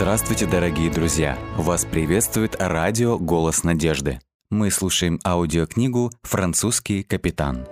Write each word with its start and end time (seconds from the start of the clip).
Здравствуйте, 0.00 0.46
дорогие 0.46 0.90
друзья! 0.90 1.36
Вас 1.58 1.84
приветствует 1.84 2.56
радио 2.58 3.18
«Голос 3.18 3.64
надежды». 3.64 4.18
Мы 4.48 4.70
слушаем 4.70 5.20
аудиокнигу 5.26 6.10
«Французский 6.22 7.02
капитан». 7.02 7.66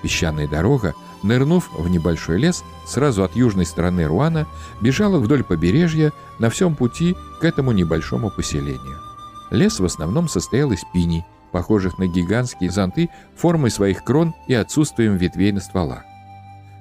Песчаная 0.02 0.48
дорога, 0.48 0.94
нырнув 1.22 1.70
в 1.72 1.88
небольшой 1.88 2.38
лес, 2.38 2.64
сразу 2.84 3.22
от 3.22 3.36
южной 3.36 3.64
стороны 3.64 4.04
Руана, 4.04 4.46
бежала 4.80 5.18
вдоль 5.18 5.44
побережья 5.44 6.12
на 6.38 6.50
всем 6.50 6.74
пути 6.74 7.16
к 7.40 7.44
этому 7.44 7.72
небольшому 7.72 8.30
поселению. 8.30 8.98
Лес 9.50 9.78
в 9.78 9.84
основном 9.84 10.28
состоял 10.28 10.72
из 10.72 10.80
пиней, 10.92 11.24
похожих 11.52 11.98
на 11.98 12.06
гигантские 12.06 12.70
зонты 12.70 13.10
формой 13.36 13.70
своих 13.70 14.02
крон 14.02 14.34
и 14.48 14.54
отсутствием 14.54 15.16
ветвей 15.16 15.52
на 15.52 15.60
стволах. 15.60 16.02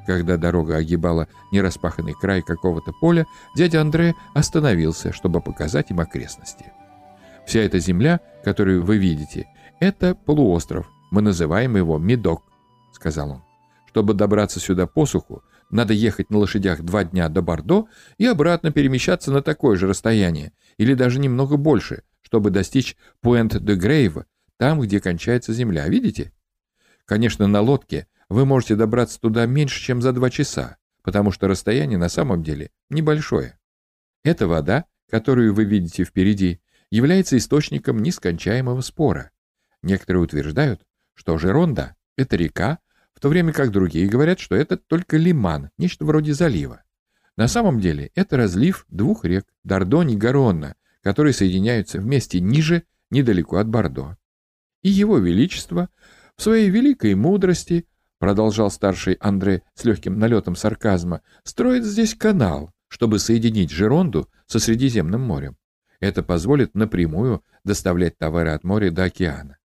Когда 0.07 0.37
дорога 0.37 0.77
огибала 0.77 1.27
нераспаханный 1.51 2.13
край 2.13 2.41
какого-то 2.41 2.91
поля, 2.91 3.27
дядя 3.55 3.81
Андре 3.81 4.15
остановился, 4.33 5.13
чтобы 5.13 5.41
показать 5.41 5.91
им 5.91 5.99
окрестности. 5.99 6.71
Вся 7.45 7.59
эта 7.59 7.77
земля, 7.79 8.19
которую 8.43 8.83
вы 8.83 8.97
видите, 8.97 9.47
это 9.79 10.15
полуостров, 10.15 10.87
мы 11.11 11.21
называем 11.21 11.75
его 11.75 11.97
Медок, 11.99 12.43
сказал 13.01 13.31
он. 13.31 13.43
Чтобы 13.87 14.13
добраться 14.13 14.59
сюда 14.59 14.85
по 14.85 15.05
суху, 15.05 15.43
надо 15.71 15.93
ехать 15.93 16.29
на 16.29 16.37
лошадях 16.37 16.81
два 16.81 17.03
дня 17.03 17.29
до 17.29 17.41
Бордо 17.41 17.87
и 18.17 18.25
обратно 18.25 18.71
перемещаться 18.71 19.31
на 19.31 19.41
такое 19.41 19.75
же 19.75 19.87
расстояние, 19.87 20.53
или 20.77 20.93
даже 20.93 21.19
немного 21.19 21.57
больше, 21.57 22.03
чтобы 22.21 22.51
достичь 22.51 22.95
Пуэнт-де-Грейва, 23.21 24.25
там, 24.57 24.79
где 24.81 25.01
кончается 25.01 25.51
земля, 25.51 25.87
видите? 25.87 26.31
Конечно, 27.05 27.47
на 27.47 27.61
лодке 27.61 28.07
вы 28.29 28.45
можете 28.45 28.75
добраться 28.75 29.19
туда 29.19 29.45
меньше, 29.47 29.81
чем 29.81 30.01
за 30.01 30.13
два 30.13 30.29
часа, 30.29 30.77
потому 31.01 31.31
что 31.31 31.47
расстояние 31.47 31.97
на 31.97 32.09
самом 32.09 32.43
деле 32.43 32.69
небольшое. 32.89 33.57
Эта 34.23 34.47
вода, 34.47 34.85
которую 35.09 35.55
вы 35.55 35.65
видите 35.65 36.03
впереди, 36.03 36.61
является 36.91 37.35
источником 37.35 37.99
нескончаемого 37.99 38.81
спора. 38.81 39.31
Некоторые 39.81 40.21
утверждают, 40.21 40.81
что 41.15 41.37
Жеронда— 41.39 41.95
это 42.17 42.35
река, 42.35 42.79
то 43.21 43.29
время 43.29 43.53
как 43.53 43.71
другие 43.71 44.07
говорят, 44.07 44.39
что 44.39 44.55
это 44.55 44.77
только 44.77 45.15
лиман, 45.15 45.69
нечто 45.77 46.05
вроде 46.05 46.33
залива. 46.33 46.81
На 47.37 47.47
самом 47.47 47.79
деле 47.79 48.11
это 48.15 48.35
разлив 48.35 48.85
двух 48.89 49.23
рек— 49.25 49.45
Дордонь 49.63 50.11
и 50.11 50.17
Гаронна, 50.17 50.75
которые 51.03 51.33
соединяются 51.33 51.99
вместе 51.99 52.39
ниже, 52.39 52.83
недалеко 53.11 53.57
от 53.57 53.67
Бордо. 53.67 54.17
И 54.81 54.89
его 54.89 55.19
величество 55.19 55.89
в 56.35 56.41
своей 56.41 56.71
великой 56.71 57.13
мудрости 57.13 57.85
продолжал 58.17 58.71
старший 58.71 59.13
Андре 59.13 59.61
с 59.75 59.85
легким 59.85 60.17
налетом 60.17 60.55
сарказма, 60.55 61.21
строит 61.43 61.85
здесь 61.85 62.15
канал, 62.15 62.73
чтобы 62.87 63.19
соединить 63.19 63.69
Жеронду 63.69 64.29
со 64.47 64.59
Средиземным 64.59 65.21
морем. 65.21 65.57
Это 65.99 66.23
позволит 66.23 66.73
напрямую 66.73 67.43
доставлять 67.63 68.17
товары 68.17 68.49
от 68.49 68.63
моря 68.63 68.89
до 68.89 69.03
океана. 69.03 69.57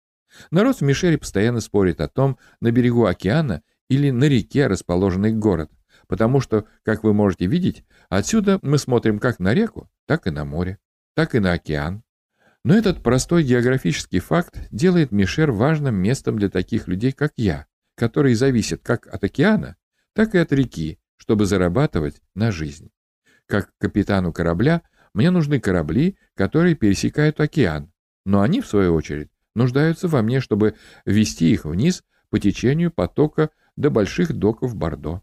Народ 0.52 0.78
в 0.78 0.82
Мишере 0.82 1.18
постоянно 1.18 1.60
спорит 1.60 2.02
о 2.02 2.08
том, 2.08 2.38
на 2.62 2.72
берегу 2.72 3.06
океана 3.06 3.62
или 3.90 4.10
на 4.12 4.26
реке 4.26 4.68
расположенный 4.68 5.34
город, 5.34 5.72
потому 6.08 6.42
что, 6.42 6.66
как 6.84 7.04
вы 7.04 7.14
можете 7.14 7.46
видеть, 7.46 7.84
отсюда 8.10 8.60
мы 8.62 8.78
смотрим 8.78 9.20
как 9.20 9.40
на 9.40 9.54
реку, 9.54 9.90
так 10.06 10.28
и 10.28 10.32
на 10.32 10.46
море, 10.46 10.80
так 11.16 11.36
и 11.36 11.40
на 11.40 11.54
океан. 11.54 12.04
Но 12.64 12.76
этот 12.76 13.04
простой 13.04 13.44
географический 13.44 14.20
факт 14.20 14.58
делает 14.72 15.12
Мишер 15.12 15.52
важным 15.52 15.96
местом 15.96 16.38
для 16.38 16.50
таких 16.50 16.88
людей, 16.88 17.12
как 17.12 17.34
я, 17.38 17.68
которые 17.96 18.36
зависят 18.36 18.82
как 18.82 19.08
от 19.08 19.24
океана, 19.24 19.76
так 20.14 20.34
и 20.34 20.40
от 20.40 20.52
реки, 20.52 21.00
чтобы 21.18 21.46
зарабатывать 21.46 22.22
на 22.34 22.52
жизнь. 22.52 22.90
Как 23.46 23.70
капитану 23.78 24.34
корабля, 24.34 24.82
мне 25.14 25.30
нужны 25.30 25.60
корабли, 25.60 26.18
которые 26.36 26.76
пересекают 26.76 27.40
океан, 27.40 27.92
но 28.26 28.42
они, 28.42 28.62
в 28.62 28.68
свою 28.68 28.96
очередь, 28.96 29.30
нуждаются 29.56 30.08
во 30.08 30.22
мне, 30.22 30.40
чтобы 30.40 30.76
вести 31.06 31.52
их 31.52 31.66
вниз 31.66 32.04
по 32.30 32.40
течению 32.40 32.92
потока 32.92 33.50
до 33.76 33.90
больших 33.90 34.34
доков 34.34 34.76
Бордо. 34.76 35.22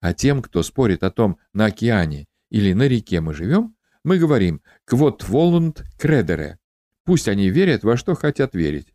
А 0.00 0.14
тем, 0.14 0.42
кто 0.42 0.62
спорит 0.62 1.02
о 1.02 1.10
том, 1.10 1.38
на 1.52 1.66
океане 1.66 2.26
или 2.50 2.72
на 2.72 2.86
реке 2.86 3.20
мы 3.20 3.34
живем, 3.34 3.76
мы 4.04 4.18
говорим 4.18 4.62
«квот 4.84 5.28
волунт 5.28 5.84
кредере». 5.98 6.58
Пусть 7.04 7.28
они 7.28 7.48
верят 7.48 7.84
во 7.84 7.96
что 7.96 8.14
хотят 8.14 8.54
верить. 8.54 8.94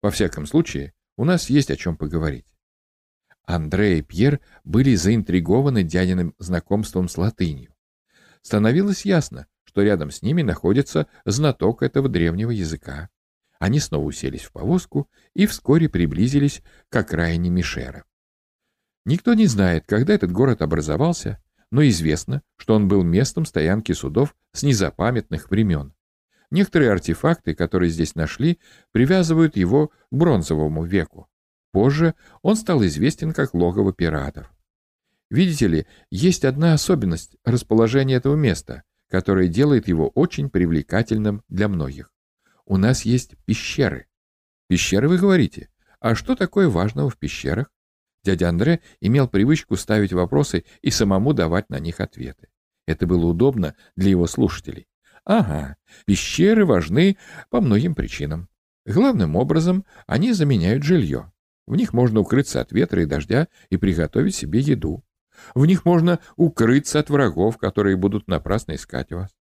Во 0.00 0.10
всяком 0.10 0.46
случае, 0.46 0.94
у 1.16 1.24
нас 1.24 1.50
есть 1.50 1.70
о 1.70 1.76
чем 1.76 1.96
поговорить. 1.96 2.46
Андре 3.44 3.98
и 3.98 4.02
Пьер 4.02 4.40
были 4.62 4.94
заинтригованы 4.94 5.82
дядиным 5.82 6.34
знакомством 6.38 7.08
с 7.08 7.16
латынью. 7.16 7.74
Становилось 8.42 9.04
ясно, 9.04 9.46
что 9.64 9.82
рядом 9.82 10.10
с 10.10 10.22
ними 10.22 10.42
находится 10.42 11.08
знаток 11.24 11.82
этого 11.82 12.08
древнего 12.08 12.50
языка. 12.50 13.08
Они 13.58 13.80
снова 13.80 14.04
уселись 14.04 14.44
в 14.44 14.52
повозку 14.52 15.10
и 15.34 15.46
вскоре 15.46 15.88
приблизились 15.88 16.62
к 16.88 16.96
окраине 16.96 17.50
Мишера. 17.50 18.04
Никто 19.04 19.34
не 19.34 19.46
знает, 19.46 19.84
когда 19.86 20.14
этот 20.14 20.30
город 20.30 20.62
образовался, 20.62 21.42
но 21.70 21.86
известно, 21.86 22.42
что 22.56 22.74
он 22.74 22.88
был 22.88 23.02
местом 23.02 23.44
стоянки 23.44 23.92
судов 23.92 24.34
с 24.52 24.62
незапамятных 24.62 25.50
времен. 25.50 25.92
Некоторые 26.50 26.92
артефакты, 26.92 27.54
которые 27.54 27.90
здесь 27.90 28.14
нашли, 28.14 28.58
привязывают 28.92 29.56
его 29.56 29.88
к 29.88 29.92
бронзовому 30.10 30.84
веку. 30.84 31.28
Позже 31.72 32.14
он 32.42 32.56
стал 32.56 32.84
известен 32.84 33.32
как 33.32 33.54
логово 33.54 33.92
пиратов. 33.92 34.50
Видите 35.30 35.66
ли, 35.66 35.86
есть 36.10 36.44
одна 36.44 36.72
особенность 36.72 37.36
расположения 37.44 38.14
этого 38.14 38.34
места, 38.34 38.84
которая 39.10 39.48
делает 39.48 39.88
его 39.88 40.08
очень 40.08 40.48
привлекательным 40.48 41.42
для 41.48 41.68
многих. 41.68 42.10
У 42.70 42.76
нас 42.76 43.06
есть 43.06 43.34
пещеры. 43.46 44.08
Пещеры, 44.68 45.08
вы 45.08 45.16
говорите? 45.16 45.70
А 46.00 46.14
что 46.14 46.36
такое 46.36 46.68
важного 46.68 47.08
в 47.08 47.16
пещерах? 47.16 47.72
Дядя 48.24 48.50
Андре 48.50 48.80
имел 49.00 49.26
привычку 49.26 49.74
ставить 49.76 50.12
вопросы 50.12 50.66
и 50.82 50.90
самому 50.90 51.32
давать 51.32 51.70
на 51.70 51.78
них 51.78 51.98
ответы. 51.98 52.48
Это 52.86 53.06
было 53.06 53.24
удобно 53.24 53.74
для 53.96 54.10
его 54.10 54.26
слушателей. 54.26 54.86
Ага, 55.24 55.78
пещеры 56.04 56.66
важны 56.66 57.16
по 57.48 57.62
многим 57.62 57.94
причинам. 57.94 58.50
Главным 58.84 59.36
образом, 59.36 59.86
они 60.06 60.34
заменяют 60.34 60.82
жилье. 60.82 61.32
В 61.66 61.74
них 61.74 61.94
можно 61.94 62.20
укрыться 62.20 62.60
от 62.60 62.70
ветра 62.70 63.02
и 63.02 63.06
дождя 63.06 63.48
и 63.70 63.78
приготовить 63.78 64.34
себе 64.34 64.60
еду. 64.60 65.02
В 65.54 65.64
них 65.64 65.86
можно 65.86 66.18
укрыться 66.36 66.98
от 66.98 67.08
врагов, 67.08 67.56
которые 67.56 67.96
будут 67.96 68.28
напрасно 68.28 68.74
искать 68.74 69.10
вас. 69.10 69.37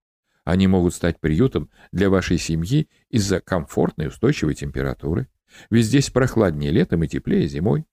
Они 0.47 0.69
могут 0.69 0.95
стать 0.95 1.19
приютом 1.19 1.71
для 1.91 2.09
вашей 2.09 2.39
семьи 2.39 2.89
из-за 3.11 3.41
комфортной 3.41 4.07
устойчивой 4.07 4.55
температуры. 4.55 5.29
Ведь 5.71 5.87
здесь 5.87 6.11
прохладнее 6.11 6.71
летом 6.71 7.03
и 7.03 7.09
теплее 7.09 7.49
зимой. 7.49 7.85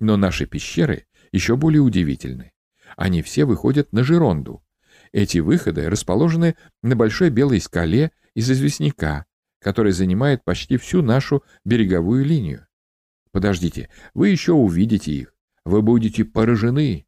Но 0.00 0.16
наши 0.16 0.46
пещеры 0.46 1.06
еще 1.30 1.54
более 1.54 1.82
удивительны. 1.82 2.52
Они 2.96 3.22
все 3.22 3.44
выходят 3.44 3.92
на 3.92 4.02
Жеронду. 4.02 4.64
Эти 5.12 5.38
выходы 5.38 5.88
расположены 5.88 6.56
на 6.82 6.96
большой 6.96 7.30
белой 7.30 7.60
скале 7.60 8.10
из 8.34 8.50
известняка, 8.50 9.26
который 9.60 9.92
занимает 9.92 10.42
почти 10.42 10.78
всю 10.78 11.02
нашу 11.02 11.44
береговую 11.64 12.24
линию. 12.24 12.66
Подождите, 13.30 13.88
вы 14.14 14.30
еще 14.30 14.50
увидите 14.52 15.12
их. 15.12 15.32
Вы 15.64 15.80
будете 15.80 16.24
поражены. 16.24 17.06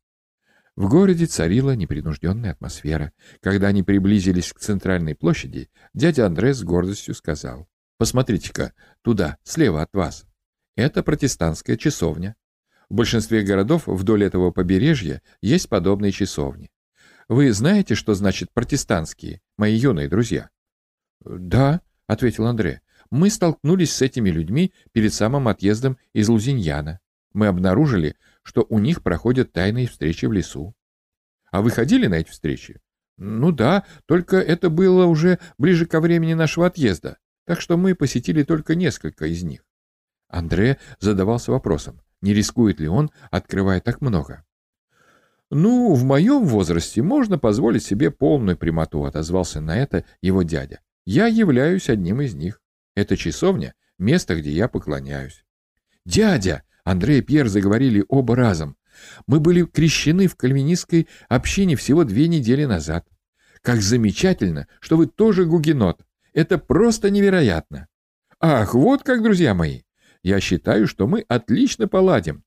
В 0.74 0.88
городе 0.88 1.26
царила 1.26 1.76
непринужденная 1.76 2.52
атмосфера. 2.52 3.12
Когда 3.40 3.69
они 3.69 3.82
приблизились 3.82 4.52
к 4.52 4.58
центральной 4.58 5.14
площади, 5.14 5.69
дядя 5.92 6.26
Андре 6.26 6.54
с 6.54 6.62
гордостью 6.62 7.14
сказал. 7.14 7.69
«Посмотрите-ка, 7.98 8.72
туда, 9.02 9.36
слева 9.42 9.82
от 9.82 9.92
вас. 9.92 10.24
Это 10.76 11.02
протестантская 11.02 11.76
часовня. 11.76 12.36
В 12.88 12.94
большинстве 12.94 13.42
городов 13.42 13.86
вдоль 13.86 14.24
этого 14.24 14.50
побережья 14.50 15.22
есть 15.42 15.69
подобные 15.69 16.10
часовни. 16.10 16.70
Вы 17.28 17.52
знаете, 17.52 17.94
что 17.94 18.14
значит 18.14 18.50
протестантские, 18.52 19.42
мои 19.58 19.75
юные 19.75 20.08
друзья?» 20.08 20.48
«Да»,— 21.22 21.82
ответил 22.06 22.46
Андре. 22.46 22.80
Мы 23.10 23.28
столкнулись 23.28 23.92
с 23.92 24.00
этими 24.00 24.30
людьми 24.30 24.72
перед 24.92 25.12
самым 25.12 25.48
отъездом 25.48 25.98
из 26.14 26.30
Лузиньяна. 26.30 27.00
Мы 27.34 27.46
обнаружили, 27.46 28.16
что 28.42 28.66
у 28.68 28.78
них 28.78 29.02
проходят 29.02 29.52
тайные 29.52 29.86
встречи 29.86 30.26
в 30.26 30.32
лесу. 30.32 30.74
А 31.50 31.62
вы 31.62 31.70
ходили 31.70 32.06
на 32.06 32.14
эти 32.14 32.30
встречи? 32.30 32.80
Ну 33.16 33.52
да, 33.52 33.84
только 34.06 34.38
это 34.38 34.70
было 34.70 35.06
уже 35.06 35.38
ближе 35.58 35.86
ко 35.86 36.00
времени 36.00 36.34
нашего 36.34 36.66
отъезда, 36.66 37.18
так 37.44 37.60
что 37.60 37.76
мы 37.76 37.94
посетили 37.94 38.42
только 38.42 38.74
несколько 38.74 39.26
из 39.26 39.42
них. 39.42 39.64
Андре 40.28 40.78
задавался 40.98 41.52
вопросом, 41.52 42.00
не 42.22 42.32
рискует 42.32 42.80
ли 42.80 42.88
он, 42.88 43.10
открывая 43.30 43.80
так 43.80 44.00
много. 44.00 44.44
«Ну, 45.54 45.92
в 45.92 46.04
моем 46.04 46.46
возрасте 46.46 47.02
можно 47.02 47.38
позволить 47.38 47.84
себе 47.84 48.10
полную 48.10 48.56
прямоту»,— 48.56 49.04
отозвался 49.04 49.60
на 49.60 49.76
это 49.76 50.06
его 50.22 50.42
дядя. 50.42 50.80
«Я 51.04 51.26
являюсь 51.26 51.90
одним 51.90 52.22
из 52.22 52.34
них. 52.34 52.62
Это 52.94 53.18
часовня, 53.18 53.74
место, 53.98 54.34
где 54.34 54.50
я 54.50 54.66
поклоняюсь». 54.66 55.44
«Дядя!»— 56.06 56.62
Андрей 56.84 57.20
и 57.20 57.23
Пьер 57.23 57.49
заговорили 57.49 58.05
оба 58.08 58.37
разом. 58.37 58.76
«Мы 59.26 59.40
были 59.40 59.64
крещены 59.64 60.26
в 60.26 60.37
кальвинистской 60.37 61.08
общине 61.29 61.76
всего 61.76 62.05
две 62.05 62.29
недели 62.29 62.64
назад. 62.64 63.06
Как 63.62 63.81
замечательно, 63.81 64.67
что 64.81 64.96
вы 64.96 65.06
тоже 65.06 65.44
гугенот. 65.44 66.05
Это 66.32 66.58
просто 66.58 67.11
невероятно!» 67.11 67.88
«Ах, 68.40 68.75
вот 68.75 69.02
как, 69.02 69.23
друзья 69.23 69.55
мои! 69.55 69.82
Я 70.23 70.40
считаю, 70.40 70.87
что 70.87 71.06
мы 71.06 71.25
отлично 71.29 71.88
поладим. 71.88 72.44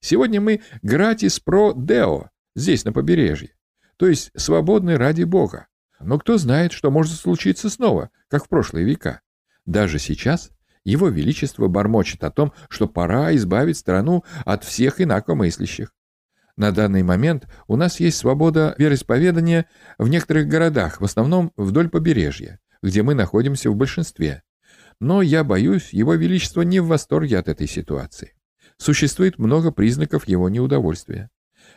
Сегодня 0.00 0.40
мы 0.40 0.62
гратис 0.82 1.40
про 1.40 1.72
део, 1.74 2.30
здесь, 2.54 2.84
на 2.84 2.92
побережье. 2.92 3.54
То 3.96 4.06
есть 4.06 4.30
свободны 4.36 4.96
ради 4.96 5.24
Бога. 5.24 5.66
Но 6.00 6.18
кто 6.18 6.38
знает, 6.38 6.72
что 6.72 6.90
может 6.90 7.14
случиться 7.14 7.68
снова, 7.68 8.10
как 8.28 8.44
в 8.44 8.48
прошлые 8.48 8.86
века. 8.86 9.20
Даже 9.66 9.98
сейчас 9.98 10.50
его 10.88 11.08
Величество 11.08 11.68
бормочет 11.68 12.24
о 12.24 12.30
том, 12.30 12.52
что 12.70 12.88
пора 12.88 13.34
избавить 13.36 13.76
страну 13.76 14.24
от 14.46 14.64
всех 14.64 15.00
инакомыслящих. 15.00 15.92
На 16.56 16.72
данный 16.72 17.02
момент 17.02 17.46
у 17.66 17.76
нас 17.76 18.00
есть 18.00 18.16
свобода 18.16 18.74
вероисповедания 18.78 19.66
в 19.98 20.08
некоторых 20.08 20.48
городах, 20.48 21.00
в 21.00 21.04
основном 21.04 21.52
вдоль 21.56 21.90
побережья, 21.90 22.58
где 22.82 23.02
мы 23.02 23.14
находимся 23.14 23.70
в 23.70 23.76
большинстве. 23.76 24.42
Но 24.98 25.20
я 25.20 25.44
боюсь, 25.44 25.92
его 25.92 26.14
величество 26.14 26.62
не 26.62 26.80
в 26.80 26.86
восторге 26.86 27.38
от 27.38 27.48
этой 27.48 27.68
ситуации. 27.68 28.32
Существует 28.78 29.38
много 29.38 29.70
признаков 29.70 30.26
его 30.26 30.48
неудовольствия. 30.48 31.30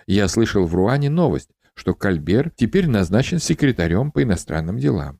Я 0.07 0.28
слышал 0.30 0.66
в 0.66 0.74
Руане 0.74 1.10
новость, 1.10 1.50
что 1.74 1.94
Кальбер 1.94 2.50
теперь 2.56 2.88
назначен 2.88 3.40
секретарем 3.40 4.12
по 4.12 4.24
иностранным 4.24 4.78
делам. 4.78 5.19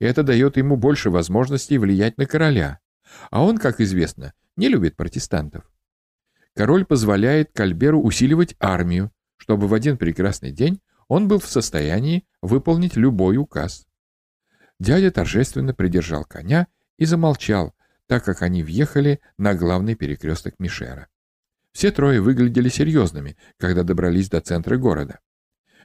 Это 0.00 0.22
дает 0.22 0.56
ему 0.56 0.76
больше 0.76 1.10
возможностей 1.10 1.78
влиять 1.78 2.18
на 2.18 2.26
короля, 2.26 2.80
а 3.30 3.42
он, 3.42 3.58
как 3.58 3.80
известно, 3.80 4.32
не 4.56 4.68
любит 4.68 4.96
протестантов. 4.96 5.70
Король 6.54 6.84
позволяет 6.84 7.50
Кальберу 7.52 8.00
усиливать 8.00 8.56
армию, 8.58 9.12
чтобы 9.36 9.68
в 9.68 9.74
один 9.74 9.98
прекрасный 9.98 10.52
день 10.52 10.80
он 11.08 11.28
был 11.28 11.38
в 11.38 11.46
состоянии 11.46 12.26
выполнить 12.42 12.96
любой 12.96 13.36
указ. 13.36 13.86
Дядя 14.78 15.10
торжественно 15.10 15.74
придержал 15.74 16.24
коня 16.24 16.66
и 16.98 17.04
замолчал, 17.04 17.74
так 18.06 18.24
как 18.24 18.42
они 18.42 18.62
въехали 18.62 19.20
на 19.38 19.54
главный 19.54 19.94
перекресток 19.94 20.54
Мишера. 20.58 21.08
Все 21.72 21.90
трое 21.90 22.20
выглядели 22.20 22.68
серьезными, 22.68 23.36
когда 23.58 23.82
добрались 23.82 24.30
до 24.30 24.40
центра 24.40 24.76
города. 24.76 25.20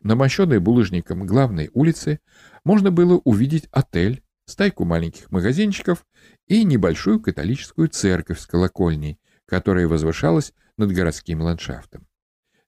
На 0.04 0.16
мощенной 0.16 0.60
булыжником 0.60 1.26
главной 1.26 1.70
улице 1.74 2.20
можно 2.64 2.92
было 2.92 3.22
увидеть 3.24 3.68
отель, 3.72 4.24
стайку 4.46 4.86
маленьких 4.86 5.30
магазинчиков 5.32 6.06
и 6.52 6.66
небольшую 6.66 7.22
католическую 7.22 7.88
церковь 7.88 8.42
с 8.42 8.46
колокольней, 8.46 9.18
которая 9.46 9.88
возвышалась 9.88 10.52
над 10.76 10.92
городским 10.92 11.40
ландшафтом. 11.40 12.06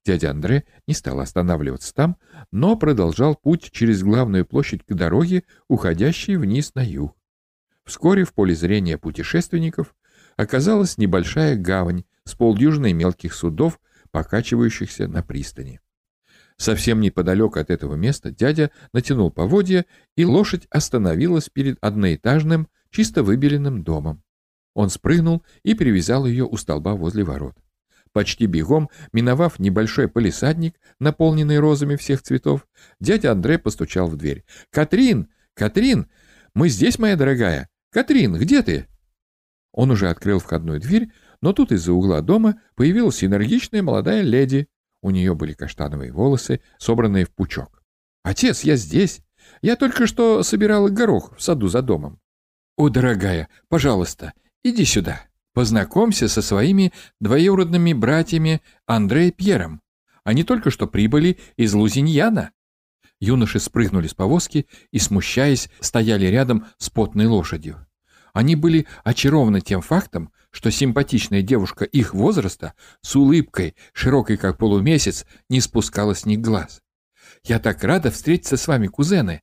Дядя 0.05 0.31
Андре 0.31 0.63
не 0.87 0.93
стал 0.93 1.19
останавливаться 1.19 1.93
там, 1.93 2.15
но 2.49 2.77
продолжал 2.77 3.35
путь 3.35 3.71
через 3.73 4.01
главную 4.01 4.45
площадь 4.45 4.85
к 4.85 4.93
дороге, 4.93 5.43
уходящей 5.67 6.37
вниз 6.37 6.73
на 6.75 6.81
юг. 6.81 7.17
Вскоре 7.83 8.23
в 8.23 8.33
поле 8.33 8.55
зрения 8.55 8.97
путешественников 8.97 9.93
оказалась 10.37 10.97
небольшая 10.97 11.57
гавань 11.57 12.05
с 12.23 12.35
полдюжиной 12.35 12.93
мелких 12.93 13.33
судов, 13.33 13.81
покачивающихся 14.11 15.09
на 15.09 15.23
пристани. 15.23 15.81
Совсем 16.55 17.01
неподалеку 17.01 17.59
от 17.59 17.69
этого 17.69 17.95
места 17.95 18.31
дядя 18.31 18.71
натянул 18.93 19.29
поводья, 19.29 19.85
и 20.15 20.23
лошадь 20.23 20.67
остановилась 20.69 21.49
перед 21.49 21.77
одноэтажным, 21.83 22.69
чисто 22.93 23.23
выбеленным 23.23 23.83
домом. 23.83 24.23
Он 24.73 24.89
спрыгнул 24.89 25.43
и 25.63 25.73
привязал 25.73 26.25
ее 26.25 26.45
у 26.45 26.55
столба 26.57 26.93
возле 26.93 27.23
ворот. 27.23 27.55
Почти 28.11 28.45
бегом, 28.45 28.89
миновав 29.11 29.59
небольшой 29.59 30.07
полисадник, 30.07 30.75
наполненный 30.99 31.59
розами 31.59 31.95
всех 31.95 32.21
цветов, 32.21 32.67
дядя 32.99 33.31
Андре 33.31 33.57
постучал 33.57 34.07
в 34.07 34.15
дверь. 34.15 34.45
«Катрин! 34.69 35.29
Катрин! 35.55 36.07
Мы 36.53 36.69
здесь, 36.69 36.99
моя 36.99 37.15
дорогая! 37.15 37.69
Катрин, 37.89 38.35
где 38.35 38.61
ты?» 38.61 38.87
Он 39.71 39.89
уже 39.89 40.09
открыл 40.09 40.37
входную 40.37 40.79
дверь, 40.79 41.11
но 41.41 41.53
тут 41.53 41.71
из-за 41.71 41.91
угла 41.93 42.21
дома 42.21 42.61
появилась 42.75 43.23
энергичная 43.23 43.81
молодая 43.81 44.21
леди. 44.21 44.67
У 45.01 45.09
нее 45.09 45.33
были 45.33 45.53
каштановые 45.53 46.11
волосы, 46.11 46.61
собранные 46.77 47.25
в 47.25 47.31
пучок. 47.31 47.83
«Отец, 48.23 48.61
я 48.61 48.75
здесь. 48.75 49.21
Я 49.61 49.75
только 49.75 50.05
что 50.05 50.43
собирала 50.43 50.89
горох 50.89 51.35
в 51.35 51.41
саду 51.41 51.67
за 51.67 51.81
домом». 51.81 52.19
«О, 52.75 52.89
дорогая, 52.89 53.49
пожалуйста, 53.69 54.33
иди 54.63 54.83
сюда. 54.85 55.21
Познакомься 55.53 56.27
со 56.27 56.41
своими 56.41 56.91
двоюродными 57.19 57.93
братьями 57.93 58.61
Андре 58.87 59.27
и 59.27 59.31
Пьером. 59.31 59.81
Они 60.23 60.43
только 60.43 60.71
что 60.71 60.87
прибыли 60.87 61.37
из 61.55 61.73
Лузиньяна». 61.73 62.51
Юноши 63.19 63.59
спрыгнули 63.59 64.07
с 64.07 64.15
повозки 64.15 64.67
и, 64.91 64.97
смущаясь, 64.97 65.69
стояли 65.79 66.25
рядом 66.25 66.65
с 66.77 66.89
потной 66.89 67.27
лошадью. 67.27 67.85
Они 68.33 68.55
были 68.55 68.87
очарованы 69.03 69.61
тем 69.61 69.81
фактом, 69.81 70.31
что 70.49 70.71
симпатичная 70.71 71.43
девушка 71.43 71.85
их 71.85 72.15
возраста 72.15 72.73
с 73.01 73.15
улыбкой, 73.15 73.75
широкой 73.93 74.37
как 74.37 74.57
полумесяц, 74.57 75.25
не 75.49 75.61
спускала 75.61 76.15
с 76.15 76.25
них 76.25 76.41
глаз. 76.41 76.81
«Я 77.43 77.59
так 77.59 77.83
рада 77.83 78.09
встретиться 78.09 78.57
с 78.57 78.67
вами, 78.67 78.87
кузены! 78.87 79.41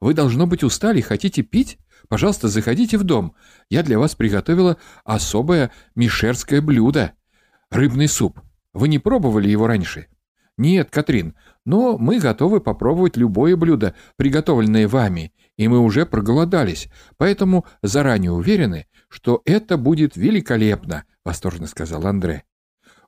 Вы, 0.00 0.14
должно 0.14 0.46
быть, 0.46 0.64
устали, 0.64 1.00
хотите 1.00 1.42
пить? 1.42 1.78
Пожалуйста, 2.08 2.48
заходите 2.48 2.98
в 2.98 3.04
дом. 3.04 3.34
Я 3.70 3.82
для 3.82 3.98
вас 3.98 4.14
приготовила 4.14 4.76
особое 5.04 5.70
мишерское 5.94 6.60
блюдо. 6.60 7.12
Рыбный 7.70 8.08
суп. 8.08 8.40
Вы 8.72 8.88
не 8.88 8.98
пробовали 8.98 9.48
его 9.48 9.66
раньше?» 9.66 10.08
«Нет, 10.56 10.90
Катрин, 10.90 11.34
но 11.64 11.98
мы 11.98 12.20
готовы 12.20 12.60
попробовать 12.60 13.16
любое 13.16 13.56
блюдо, 13.56 13.94
приготовленное 14.16 14.86
вами, 14.86 15.32
и 15.56 15.66
мы 15.66 15.80
уже 15.80 16.06
проголодались, 16.06 16.88
поэтому 17.16 17.66
заранее 17.82 18.30
уверены, 18.30 18.86
что 19.08 19.42
это 19.44 19.76
будет 19.76 20.16
великолепно»,— 20.16 21.04
восторженно 21.24 21.66
сказал 21.66 22.06
Андре. 22.06 22.44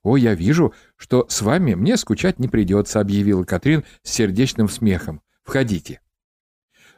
«О, 0.03 0.17
я 0.17 0.35
вижу, 0.35 0.75
что 0.97 1.27
с 1.29 1.43
вами 1.43 1.75
мне 1.75 1.97
скучать 1.97 2.41
не 2.41 2.49
придется»,— 2.49 3.01
объявила 3.01 3.45
Катрин 3.45 3.85
с 4.03 4.11
сердечным 4.11 4.69
смехом. 4.69 5.21
«Входите». 5.45 6.01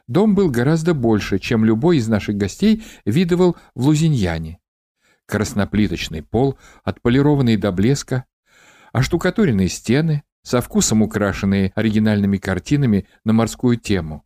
Дом 0.09 0.33
был 0.33 0.49
гораздо 0.49 0.95
больше, 0.95 1.37
чем 1.37 1.63
любой 1.63 1.97
из 1.97 2.07
наших 2.07 2.35
гостей 2.35 2.83
видывал 3.05 3.55
в 3.75 3.85
Лузиньяне. 3.85 4.59
Красноплиточный 5.27 6.23
пол, 6.23 6.57
отполированный 6.83 7.57
до 7.57 7.71
блеска, 7.71 8.25
оштукатуренные 8.91 9.69
стены, 9.69 10.23
со 10.41 10.61
вкусом 10.61 11.03
украшенные 11.03 11.71
оригинальными 11.75 12.37
картинами 12.37 13.05
на 13.23 13.33
морскую 13.33 13.77
тему, 13.77 14.25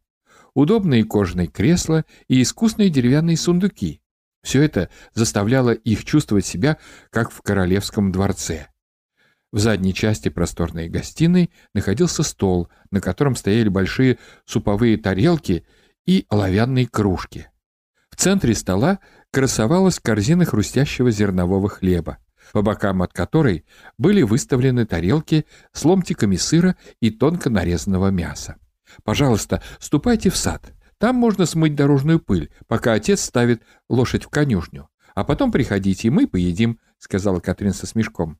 удобные 0.54 1.04
кожаные 1.04 1.48
кресла 1.48 2.06
и 2.30 2.42
искусные 2.42 2.90
деревянные 2.90 3.36
сундуки. 3.36 4.02
Все 4.42 4.62
это 4.62 4.90
заставляло 5.14 5.72
их 5.72 6.06
чувствовать 6.06 6.46
себя, 6.46 6.78
как 7.10 7.30
в 7.30 7.42
королевском 7.42 8.14
дворце. 8.14 8.68
В 9.54 9.60
задней 9.60 9.94
части 9.94 10.28
просторной 10.28 10.90
гостиной 10.90 11.52
находился 11.74 12.24
стол, 12.24 12.68
на 12.92 13.00
котором 13.00 13.36
стояли 13.36 13.70
большие 13.70 14.18
суповые 14.46 14.98
тарелки 14.98 15.66
и 16.06 16.26
оловянные 16.28 16.88
кружки. 16.88 17.48
В 18.10 18.18
центре 18.18 18.56
стола 18.56 19.00
красовалась 19.32 20.00
корзина 20.00 20.44
хрустящего 20.44 21.12
зернового 21.12 21.70
хлеба 21.70 22.18
по 22.52 22.62
бокам 22.62 23.02
от 23.02 23.14
которой 23.14 23.64
были 23.98 24.22
выставлены 24.22 24.86
тарелки 24.86 25.46
с 25.72 25.86
ломтиками 25.86 26.36
сыра 26.36 26.76
и 27.00 27.10
тонко 27.10 27.50
нарезанного 27.50 28.10
мяса. 28.10 28.58
«Пожалуйста, 29.04 29.62
ступайте 29.80 30.30
в 30.30 30.36
сад. 30.36 30.74
Там 30.98 31.16
можно 31.16 31.46
смыть 31.46 31.76
дорожную 31.76 32.20
пыль, 32.20 32.52
пока 32.68 32.94
отец 32.94 33.22
ставит 33.22 33.64
лошадь 33.90 34.26
в 34.26 34.30
конюшню. 34.30 34.90
А 35.16 35.24
потом 35.24 35.52
приходите, 35.52 36.10
и 36.10 36.12
мы 36.12 36.28
поедим»,— 36.28 36.80
сказала 36.98 37.40
Катрин 37.40 37.74
со 37.74 37.88
смешком. 37.88 38.40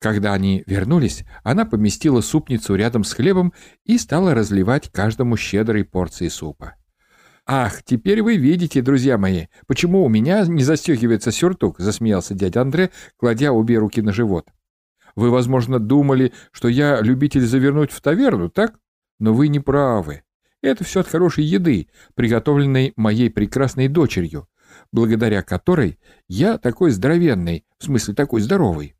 Когда 0.00 0.32
они 0.32 0.62
вернулись, 0.66 1.24
она 1.42 1.64
поместила 1.64 2.20
супницу 2.20 2.76
рядом 2.76 3.02
с 3.02 3.12
хлебом 3.12 3.52
и 3.84 3.98
стала 3.98 4.34
разливать 4.34 4.90
каждому 4.92 5.36
щедрой 5.36 5.84
порции 5.84 6.28
супа. 6.28 6.74
«Ах, 7.46 7.82
теперь 7.82 8.22
вы 8.22 8.36
видите, 8.36 8.82
друзья 8.82 9.18
мои, 9.18 9.46
почему 9.66 10.04
у 10.04 10.08
меня 10.08 10.44
не 10.46 10.62
застегивается 10.62 11.32
сюртук»,— 11.32 11.76
засмеялся 11.78 12.34
дядя 12.34 12.60
Андре, 12.60 12.90
кладя 13.16 13.52
обе 13.52 13.78
руки 13.78 14.02
на 14.02 14.12
живот. 14.12 14.48
«Вы, 15.16 15.30
возможно, 15.30 15.80
думали, 15.80 16.32
что 16.52 16.68
я 16.68 17.00
любитель 17.00 17.46
завернуть 17.46 17.90
в 17.90 18.00
таверну, 18.02 18.50
так? 18.50 18.78
Но 19.18 19.32
вы 19.32 19.48
не 19.48 19.60
правы. 19.60 20.22
Это 20.60 20.84
все 20.84 21.00
от 21.00 21.08
хорошей 21.08 21.44
еды, 21.44 21.88
приготовленной 22.14 22.92
моей 22.96 23.30
прекрасной 23.30 23.88
дочерью, 23.88 24.46
благодаря 24.92 25.42
которой 25.42 25.98
я 26.28 26.58
такой 26.58 26.90
здоровенный, 26.90 27.64
в 27.78 27.84
смысле 27.84 28.14
такой 28.14 28.42
здоровый. 28.42 28.97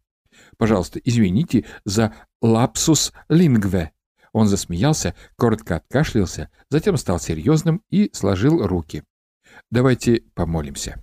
Пожалуйста, 0.56 1.00
извините 1.02 1.64
за 1.84 2.14
лапсус 2.40 3.12
лингве. 3.28 3.92
Он 4.32 4.46
засмеялся, 4.46 5.14
коротко 5.36 5.76
откашлялся, 5.76 6.50
затем 6.70 6.96
стал 6.96 7.18
серьезным 7.18 7.82
и 7.90 8.10
сложил 8.12 8.66
руки. 8.66 9.02
Давайте 9.70 10.22
помолимся. 10.34 11.02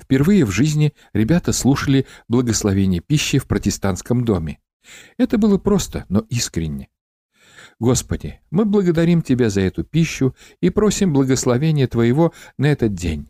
Впервые 0.00 0.44
в 0.44 0.50
жизни 0.50 0.92
ребята 1.12 1.52
слушали 1.52 2.06
благословение 2.28 3.00
пищи 3.00 3.38
в 3.38 3.46
протестантском 3.46 4.24
доме. 4.24 4.58
Это 5.16 5.38
было 5.38 5.58
просто, 5.58 6.04
но 6.08 6.20
искренне. 6.28 6.88
Господи, 7.78 8.40
мы 8.50 8.64
благодарим 8.64 9.22
Тебя 9.22 9.50
за 9.50 9.62
эту 9.62 9.84
пищу 9.84 10.34
и 10.60 10.70
просим 10.70 11.12
благословения 11.12 11.86
Твоего 11.86 12.32
на 12.58 12.66
этот 12.66 12.94
день. 12.94 13.28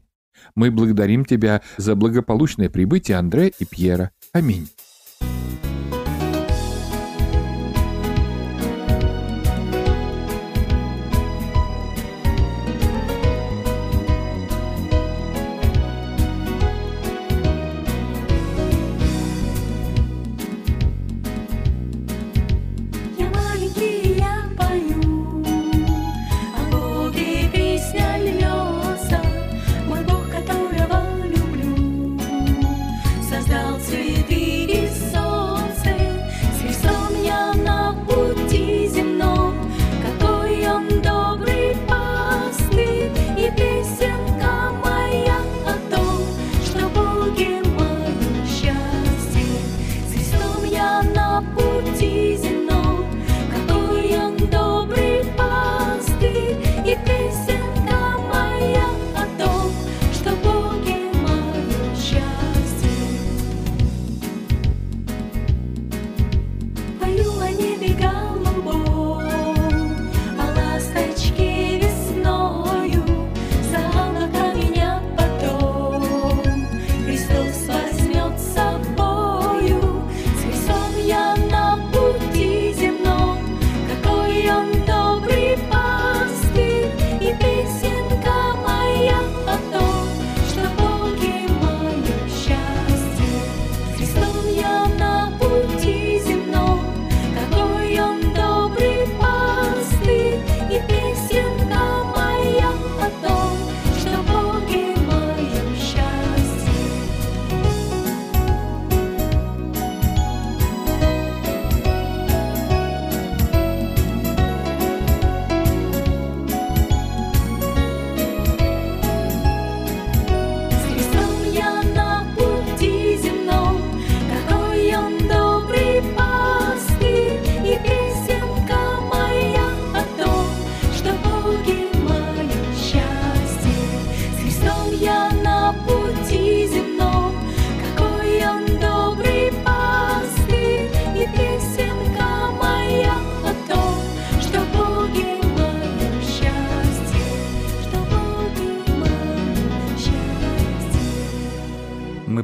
Мы 0.55 0.71
благодарим 0.71 1.25
Тебя 1.25 1.63
за 1.77 1.95
благополучное 1.95 2.69
прибытие 2.69 3.19
Андре 3.19 3.53
и 3.59 3.65
Пьера. 3.65 4.11
Аминь. 4.33 4.69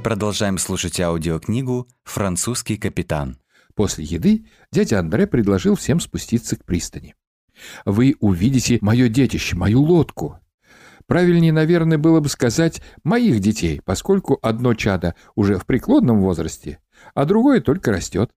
Продолжаем 0.03 0.57
слушать 0.57 0.99
аудиокнигу 1.01 1.89
«Французский 2.05 2.77
капитан». 2.77 3.39
После 3.75 4.05
еды 4.05 4.47
дядя 4.73 4.99
Андре 4.99 5.27
предложил 5.27 5.75
всем 5.75 6.01
спуститься 6.01 6.57
к 6.57 6.65
пристани. 6.65 7.15
«Вы 7.85 8.17
увидите 8.21 8.79
мое 8.81 9.09
детище, 9.09 9.57
мою 9.57 9.83
лодку». 9.83 10.41
Правильнее, 11.07 11.53
наверное, 11.53 11.99
было 11.99 12.21
бы 12.21 12.29
сказать 12.29 12.83
«моих 13.05 13.41
детей», 13.41 13.81
поскольку 13.85 14.39
одно 14.43 14.75
чадо 14.75 15.15
уже 15.35 15.59
в 15.59 15.67
преклонном 15.67 16.21
возрасте, 16.21 16.79
а 17.15 17.25
другое 17.25 17.61
только 17.61 17.91
растет. 17.91 18.31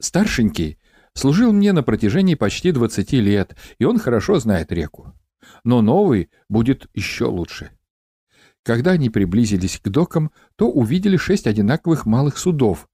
Старшенький 0.00 0.78
служил 1.14 1.52
мне 1.52 1.72
на 1.72 1.82
протяжении 1.82 2.34
почти 2.34 2.72
20 2.72 3.12
лет, 3.14 3.56
и 3.78 3.84
он 3.84 3.98
хорошо 3.98 4.38
знает 4.38 4.72
реку. 4.72 5.14
Но 5.64 5.80
новый 5.80 6.30
будет 6.48 6.88
еще 6.92 7.26
лучше. 7.26 7.70
Когда 8.68 8.90
они 8.90 9.08
приблизились 9.08 9.80
к 9.82 9.88
докам, 9.88 10.30
то 10.56 10.70
увидели 10.70 11.16
шесть 11.16 11.46
одинаковых 11.46 12.04
малых 12.04 12.36
судов. 12.36 12.86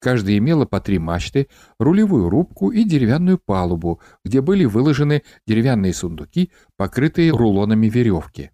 Каждая 0.00 0.36
имела 0.38 0.64
по 0.64 0.80
три 0.80 0.98
мачты, 0.98 1.46
рулевую 1.78 2.28
рубку 2.28 2.72
и 2.72 2.82
деревянную 2.82 3.38
палубу, 3.38 4.00
где 4.24 4.40
были 4.40 4.64
выложены 4.64 5.22
деревянные 5.46 5.94
сундуки, 5.94 6.50
покрытые 6.76 7.30
рулонами 7.30 7.88
веревки. 7.88 8.50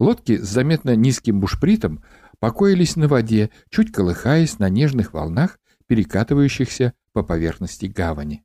Лодки 0.00 0.38
с 0.38 0.48
заметно 0.48 0.96
низким 0.96 1.38
бушпритом 1.38 2.02
покоились 2.40 2.96
на 2.96 3.06
воде, 3.06 3.50
чуть 3.70 3.92
колыхаясь 3.92 4.58
на 4.58 4.68
нежных 4.68 5.12
волнах, 5.12 5.60
перекатывающихся 5.86 6.92
по 7.12 7.22
поверхности 7.22 7.86
гавани. 7.86 8.42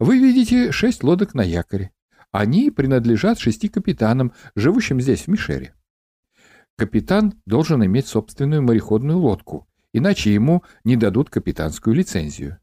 Вы 0.00 0.18
видите 0.18 0.72
шесть 0.72 1.04
лодок 1.04 1.34
на 1.34 1.42
якоре. 1.42 1.92
Они 2.32 2.72
принадлежат 2.72 3.38
шести 3.38 3.68
капитанам, 3.68 4.32
живущим 4.56 5.00
здесь, 5.00 5.22
в 5.22 5.28
Мишере. 5.28 5.72
Капитан 6.76 7.34
должен 7.46 7.84
иметь 7.84 8.06
собственную 8.06 8.62
мореходную 8.62 9.18
лодку, 9.18 9.68
иначе 9.92 10.32
ему 10.32 10.62
не 10.84 10.96
дадут 10.96 11.30
капитанскую 11.30 11.94
лицензию. 11.94 12.58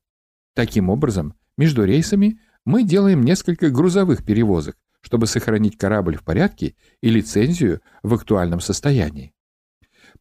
Таким 0.54 0.90
образом, 0.90 1.36
между 1.58 1.84
рейсами 1.84 2.40
мы 2.66 2.84
делаем 2.84 3.24
несколько 3.24 3.70
грузовых 3.70 4.26
перевозок, 4.26 4.76
чтобы 5.02 5.28
сохранить 5.28 5.78
корабль 5.78 6.18
в 6.18 6.24
порядке 6.24 6.76
и 7.02 7.10
лицензию 7.10 7.82
в 8.04 8.14
актуальном 8.14 8.60
состоянии. 8.60 9.34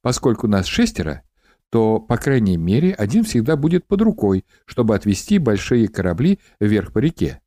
Поскольку 0.00 0.47
нас 0.47 0.66
шестеро, 0.66 1.23
то, 1.71 1.99
по 1.99 2.16
крайней 2.16 2.57
мере, 2.57 2.93
один 2.93 3.25
всегда 3.25 3.57
будет 3.57 3.87
под 3.87 4.02
рукой, 4.02 4.45
чтобы 4.66 4.95
отвезти 4.95 5.38
большие 5.38 5.88
корабли 5.88 6.38
вверх 6.61 6.93
по 6.93 6.99
реке. 6.99 7.40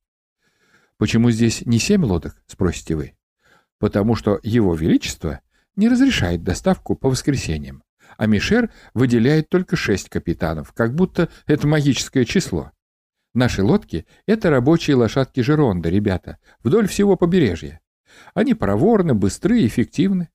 Почему 0.97 1.31
здесь 1.31 1.65
не 1.65 1.79
семь 1.79 2.03
лодок, 2.03 2.43
спросите 2.45 2.95
вы? 2.95 3.13
Потому 3.77 4.15
что 4.15 4.39
Его 4.43 4.75
Величество 4.75 5.39
не 5.79 5.89
разрешает 5.89 6.43
доставку 6.43 6.95
по 6.95 7.09
воскресеньям, 7.09 7.83
а 8.17 8.27
Мишер 8.27 8.71
выделяет 8.93 9.49
только 9.49 9.75
шесть 9.75 10.09
капитанов, 10.09 10.73
как 10.73 10.93
будто 10.93 11.29
это 11.47 11.67
магическое 11.67 12.25
число. 12.25 12.71
Наши 13.33 13.63
лодки— 13.63 14.05
это 14.27 14.49
рабочие 14.49 14.95
лошадки 14.95 15.39
Жеронда, 15.39 15.89
ребята, 15.89 16.37
вдоль 16.63 16.87
всего 16.87 17.15
побережья. 17.15 17.79
Они 18.33 18.53
проворны, 18.53 19.13
быстры 19.13 19.65
эффективны. 19.65 20.29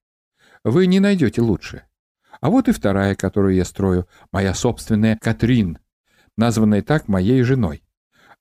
Вы 0.65 0.87
не 0.87 1.01
найдете 1.01 1.43
лучше. 1.43 1.83
А 2.41 2.51
вот 2.51 2.69
и 2.69 2.73
вторая, 2.73 3.15
которую 3.15 3.55
я 3.55 3.65
строю, 3.65 4.09
моя 4.33 4.55
собственная 4.55 5.19
Катрин, 5.21 5.79
названная 6.37 6.83
так 6.83 7.09
моей 7.09 7.43
женой. 7.43 7.85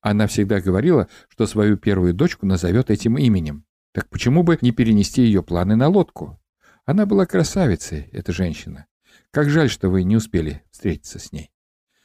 Она 0.01 0.27
всегда 0.27 0.61
говорила, 0.61 1.07
что 1.29 1.47
свою 1.47 1.77
первую 1.77 2.13
дочку 2.13 2.45
назовет 2.45 2.91
этим 2.91 3.17
именем. 3.17 3.65
Так 3.91 4.09
почему 4.09 4.43
бы 4.43 4.57
не 4.61 4.71
перенести 4.71 5.23
ее 5.23 5.43
планы 5.43 5.75
на 5.75 5.87
лодку? 5.87 6.39
Она 6.85 7.05
была 7.05 7.25
красавицей, 7.25 8.09
эта 8.11 8.33
женщина. 8.33 8.87
Как 9.31 9.49
жаль, 9.49 9.69
что 9.69 9.89
вы 9.89 10.03
не 10.03 10.17
успели 10.17 10.63
встретиться 10.71 11.19
с 11.19 11.31
ней. 11.31 11.51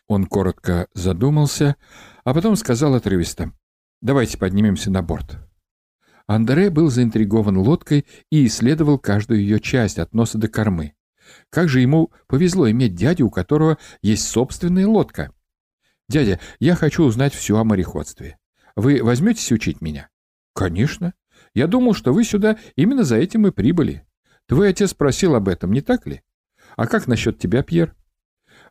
Он 0.07 0.25
коротко 0.25 0.89
задумался, 0.95 1.77
а 2.25 2.33
потом 2.33 2.57
сказал 2.57 2.95
отрывисто. 2.95 3.53
«Давайте 4.01 4.39
поднимемся 4.39 4.91
на 4.91 5.03
борт». 5.03 5.39
Андре 6.27 6.71
был 6.71 6.91
заинтригован 6.91 7.59
лодкой 7.59 8.07
и 8.31 8.47
исследовал 8.47 8.99
каждую 8.99 9.41
ее 9.41 9.61
часть 9.61 9.99
от 9.99 10.15
носа 10.15 10.39
до 10.39 10.49
кормы. 10.49 10.95
Как 11.51 11.69
же 11.69 11.81
ему 11.81 12.13
повезло 12.27 12.71
иметь 12.71 12.95
дядю, 12.95 13.27
у 13.27 13.31
которого 13.31 13.79
есть 14.01 14.27
собственная 14.29 14.87
лодка. 14.87 15.33
«Дядя, 16.09 16.41
я 16.59 16.75
хочу 16.75 17.05
узнать 17.05 17.35
все 17.35 17.59
о 17.59 17.65
мореходстве. 17.65 18.39
Вы 18.77 19.03
возьметесь 19.03 19.53
учить 19.53 19.81
меня?» 19.83 20.09
«Конечно. 20.55 21.13
Я 21.53 21.67
думал, 21.67 21.93
что 21.93 22.15
вы 22.15 22.25
сюда 22.25 22.57
именно 22.77 23.05
за 23.05 23.17
этим 23.17 23.47
и 23.47 23.51
прибыли. 23.51 24.07
Твой 24.49 24.71
отец 24.71 24.91
спросил 24.91 25.35
об 25.35 25.49
этом, 25.49 25.73
не 25.73 25.83
так 25.83 26.07
ли? 26.07 26.23
А 26.77 26.87
как 26.87 27.07
насчет 27.07 27.39
тебя, 27.39 27.63
Пьер?» 27.63 27.95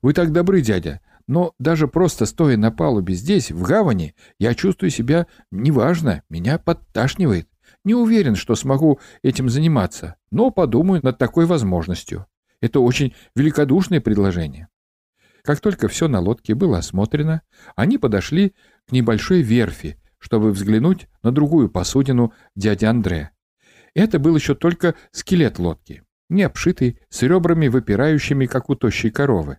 «Вы 0.01 0.13
так 0.13 0.31
добры, 0.31 0.61
дядя, 0.61 1.01
но 1.27 1.53
даже 1.59 1.87
просто 1.87 2.25
стоя 2.25 2.57
на 2.57 2.71
палубе 2.71 3.13
здесь, 3.13 3.51
в 3.51 3.61
гавани, 3.61 4.15
я 4.39 4.55
чувствую 4.55 4.89
себя 4.89 5.27
неважно, 5.51 6.23
меня 6.29 6.57
подташнивает. 6.57 7.47
Не 7.83 7.93
уверен, 7.93 8.35
что 8.35 8.55
смогу 8.55 8.99
этим 9.21 9.49
заниматься, 9.49 10.15
но 10.31 10.51
подумаю 10.51 11.01
над 11.03 11.17
такой 11.17 11.45
возможностью. 11.45 12.25
Это 12.59 12.79
очень 12.79 13.13
великодушное 13.35 14.01
предложение. 14.01 14.69
Как 15.43 15.59
только 15.59 15.87
все 15.87 16.07
на 16.07 16.19
лодке 16.19 16.55
было 16.55 16.79
осмотрено, 16.79 17.41
они 17.75 17.97
подошли 17.97 18.53
к 18.87 18.91
небольшой 18.91 19.41
верфи, 19.41 19.97
чтобы 20.17 20.51
взглянуть 20.51 21.07
на 21.23 21.31
другую 21.31 21.69
посудину 21.69 22.33
дяди 22.55 22.85
Андре. 22.85 23.31
Это 23.97 24.19
был 24.19 24.35
еще 24.35 24.53
только 24.53 24.93
скелет 25.11 25.57
лодки, 25.57 26.03
не 26.29 26.43
обшитый, 26.43 26.99
с 27.09 27.23
ребрами 27.23 27.67
выпирающими, 27.67 28.45
как 28.45 28.69
у 28.69 28.75
тощей 28.75 29.09
коровы. 29.09 29.57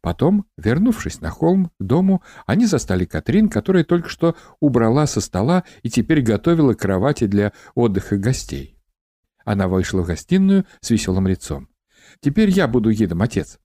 Потом, 0.00 0.46
вернувшись 0.56 1.20
на 1.20 1.30
холм 1.30 1.70
к 1.78 1.82
дому, 1.82 2.20
они 2.46 2.66
застали 2.66 3.04
Катрин, 3.04 3.48
которая 3.48 3.84
только 3.84 4.08
что 4.08 4.34
убрала 4.58 5.06
со 5.06 5.20
стола 5.20 5.62
и 5.84 5.88
теперь 5.88 6.20
готовила 6.20 6.74
кровати 6.74 7.28
для 7.28 7.52
отдыха 7.76 8.16
гостей. 8.16 8.76
Она 9.44 9.68
вышла 9.68 10.02
в 10.02 10.06
гостиную 10.06 10.66
с 10.80 10.90
веселым 10.90 11.28
лицом. 11.28 11.68
«Теперь 12.18 12.50
я 12.50 12.66
буду 12.66 12.90
гидом, 12.90 13.22
отец. 13.22 13.60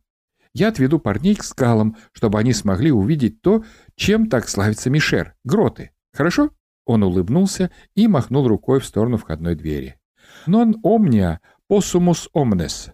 Я 0.53 0.67
отведу 0.67 0.99
парней 0.99 1.33
к 1.33 1.43
скалам, 1.43 1.97
чтобы 2.11 2.37
они 2.37 2.53
смогли 2.53 2.91
увидеть 2.91 3.41
то, 3.41 3.63
чем 3.95 4.29
так 4.29 4.49
славится 4.49 4.91
Мишер— 4.91 5.33
гроты. 5.43 5.93
Хорошо?» 6.13 6.51
Он 6.85 7.03
улыбнулся 7.03 7.71
и 7.95 8.07
махнул 8.07 8.47
рукой 8.47 8.79
в 8.79 8.85
сторону 8.85 9.17
входной 9.17 9.55
двери. 9.55 9.99
«Non 10.47 10.73
omnia 10.83 11.39
possumus 11.69 12.29
omnes». 12.35 12.91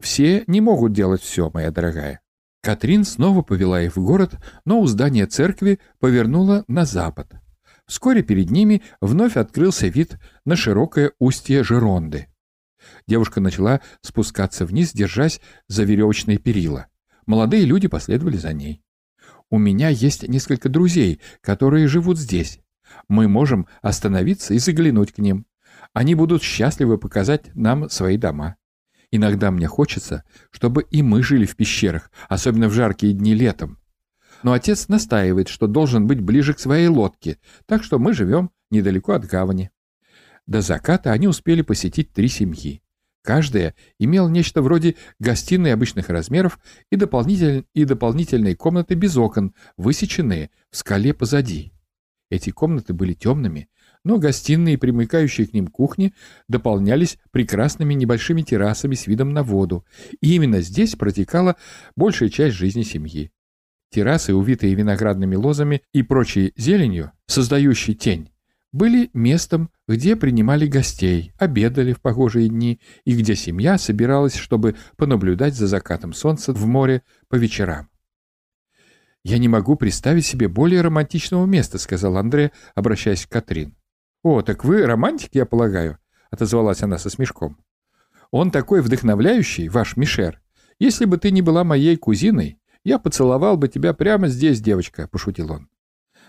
«Все 0.00 0.44
не 0.46 0.60
могут 0.60 0.92
делать 0.92 1.22
все, 1.22 1.50
моя 1.52 1.70
дорогая. 1.70 2.20
Катрин 2.64 3.04
снова 3.04 3.42
повела 3.42 3.82
их 3.82 3.96
в 3.96 4.02
город, 4.02 4.36
но 4.64 4.80
у 4.80 4.86
здания 4.86 5.26
церкви 5.26 5.80
повернула 5.98 6.64
на 6.66 6.86
запад. 6.86 7.30
Вскоре 7.86 8.22
перед 8.22 8.50
ними 8.50 8.82
вновь 9.02 9.36
открылся 9.36 9.88
вид 9.88 10.16
на 10.46 10.56
широкое 10.56 11.12
устье 11.18 11.62
Жеронды. 11.62 12.28
Девушка 13.06 13.42
начала 13.42 13.82
спускаться 14.00 14.64
вниз, 14.64 14.92
держась 14.92 15.42
за 15.68 15.84
веревочные 15.84 16.38
перила. 16.38 16.86
Молодые 17.26 17.66
люди 17.66 17.86
последовали 17.86 18.38
за 18.38 18.54
ней. 18.54 18.82
«У 19.50 19.58
меня 19.58 19.90
есть 19.90 20.26
несколько 20.26 20.70
друзей, 20.70 21.20
которые 21.42 21.86
живут 21.86 22.18
здесь. 22.18 22.60
Мы 23.08 23.28
можем 23.28 23.66
остановиться 23.82 24.54
и 24.54 24.58
заглянуть 24.58 25.12
к 25.12 25.18
ним. 25.18 25.46
Они 25.92 26.14
будут 26.14 26.42
счастливы 26.42 26.98
показать 26.98 27.54
нам 27.54 27.88
свои 27.90 28.16
дома. 28.16 28.56
Иногда 29.10 29.50
мне 29.50 29.68
хочется, 29.68 30.24
чтобы 30.50 30.82
и 30.90 31.02
мы 31.02 31.22
жили 31.22 31.46
в 31.46 31.56
пещерах, 31.56 32.10
особенно 32.28 32.68
в 32.68 32.72
жаркие 32.72 33.12
дни 33.12 33.34
летом. 33.34 33.78
Но 34.42 34.52
отец 34.52 34.88
настаивает, 34.88 35.48
что 35.48 35.66
должен 35.66 36.06
быть 36.06 36.20
ближе 36.20 36.52
к 36.52 36.58
своей 36.58 36.88
лодке, 36.88 37.38
так 37.66 37.84
что 37.84 37.98
мы 37.98 38.12
живем 38.12 38.50
недалеко 38.70 39.12
от 39.12 39.24
гавани. 39.24 39.70
До 40.46 40.60
заката 40.60 41.12
они 41.12 41.28
успели 41.28 41.62
посетить 41.62 42.12
три 42.12 42.28
семьи. 42.28 42.82
Каждая 43.22 43.74
имела 43.98 44.28
нечто 44.28 44.60
вроде 44.60 44.96
гостиной 45.18 45.72
обычных 45.72 46.10
размеров 46.10 46.58
и, 46.90 46.96
дополнитель... 46.96 47.64
и 47.72 47.86
дополнительные 47.86 48.54
комнаты 48.54 48.94
без 48.94 49.16
окон, 49.16 49.54
высеченные 49.78 50.50
в 50.70 50.76
скале 50.76 51.14
позади. 51.14 51.72
Эти 52.34 52.50
комнаты 52.50 52.94
были 52.94 53.12
темными, 53.12 53.68
но 54.02 54.18
гостиные 54.18 54.74
и 54.74 54.76
примыкающие 54.76 55.46
к 55.46 55.52
ним 55.52 55.68
кухни 55.68 56.12
дополнялись 56.48 57.16
прекрасными 57.30 57.94
небольшими 57.94 58.42
террасами 58.42 58.96
с 58.96 59.06
видом 59.06 59.32
на 59.32 59.44
воду, 59.44 59.86
и 60.20 60.34
именно 60.34 60.60
здесь 60.60 60.96
протекала 60.96 61.54
большая 61.94 62.30
часть 62.30 62.56
жизни 62.56 62.82
семьи. 62.82 63.30
Террасы, 63.90 64.34
увитые 64.34 64.74
виноградными 64.74 65.36
лозами 65.36 65.82
и 65.92 66.02
прочей 66.02 66.52
зеленью, 66.56 67.12
создающей 67.26 67.94
тень, 67.94 68.30
были 68.72 69.10
местом, 69.14 69.70
где 69.86 70.16
принимали 70.16 70.66
гостей, 70.66 71.30
обедали 71.38 71.92
в 71.92 72.00
погожие 72.00 72.48
дни 72.48 72.80
и 73.04 73.14
где 73.14 73.36
семья 73.36 73.78
собиралась, 73.78 74.34
чтобы 74.34 74.74
понаблюдать 74.96 75.54
за 75.54 75.68
закатом 75.68 76.12
солнца 76.12 76.52
в 76.52 76.66
море 76.66 77.02
по 77.28 77.36
вечерам. 77.36 77.88
«Я 79.24 79.38
не 79.38 79.48
могу 79.48 79.74
представить 79.76 80.26
себе 80.26 80.48
более 80.48 80.82
романтичного 80.82 81.46
места»,— 81.46 81.78
сказал 81.78 82.18
Андре, 82.18 82.52
обращаясь 82.74 83.24
к 83.26 83.30
Катрин. 83.30 83.74
«О, 84.22 84.42
так 84.42 84.64
вы 84.64 84.84
романтик, 84.84 85.30
я 85.32 85.46
полагаю?»— 85.46 85.98
отозвалась 86.30 86.82
она 86.82 86.98
со 86.98 87.08
смешком. 87.08 87.56
«Он 88.30 88.50
такой 88.50 88.82
вдохновляющий, 88.82 89.68
ваш 89.68 89.96
Мишер. 89.96 90.42
Если 90.78 91.06
бы 91.06 91.16
ты 91.16 91.30
не 91.30 91.40
была 91.40 91.64
моей 91.64 91.96
кузиной, 91.96 92.58
я 92.84 92.98
поцеловал 92.98 93.56
бы 93.56 93.68
тебя 93.68 93.94
прямо 93.94 94.28
здесь, 94.28 94.60
девочка»,— 94.60 95.08
пошутил 95.10 95.52
он. 95.52 95.68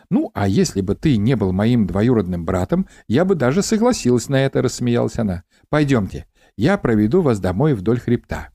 «Ну, 0.09 0.31
а 0.33 0.47
если 0.47 0.79
бы 0.79 0.95
ты 0.95 1.17
не 1.17 1.35
был 1.35 1.51
моим 1.51 1.87
двоюродным 1.87 2.45
братом, 2.45 2.87
я 3.07 3.25
бы 3.25 3.35
даже 3.35 3.61
согласилась 3.61 4.29
на 4.29 4.45
это»,— 4.45 4.61
рассмеялась 4.61 5.19
она. 5.19 5.43
«Пойдемте, 5.67 6.27
я 6.55 6.77
проведу 6.77 7.21
вас 7.21 7.39
домой 7.39 7.73
вдоль 7.73 7.99
хребта». 7.99 8.54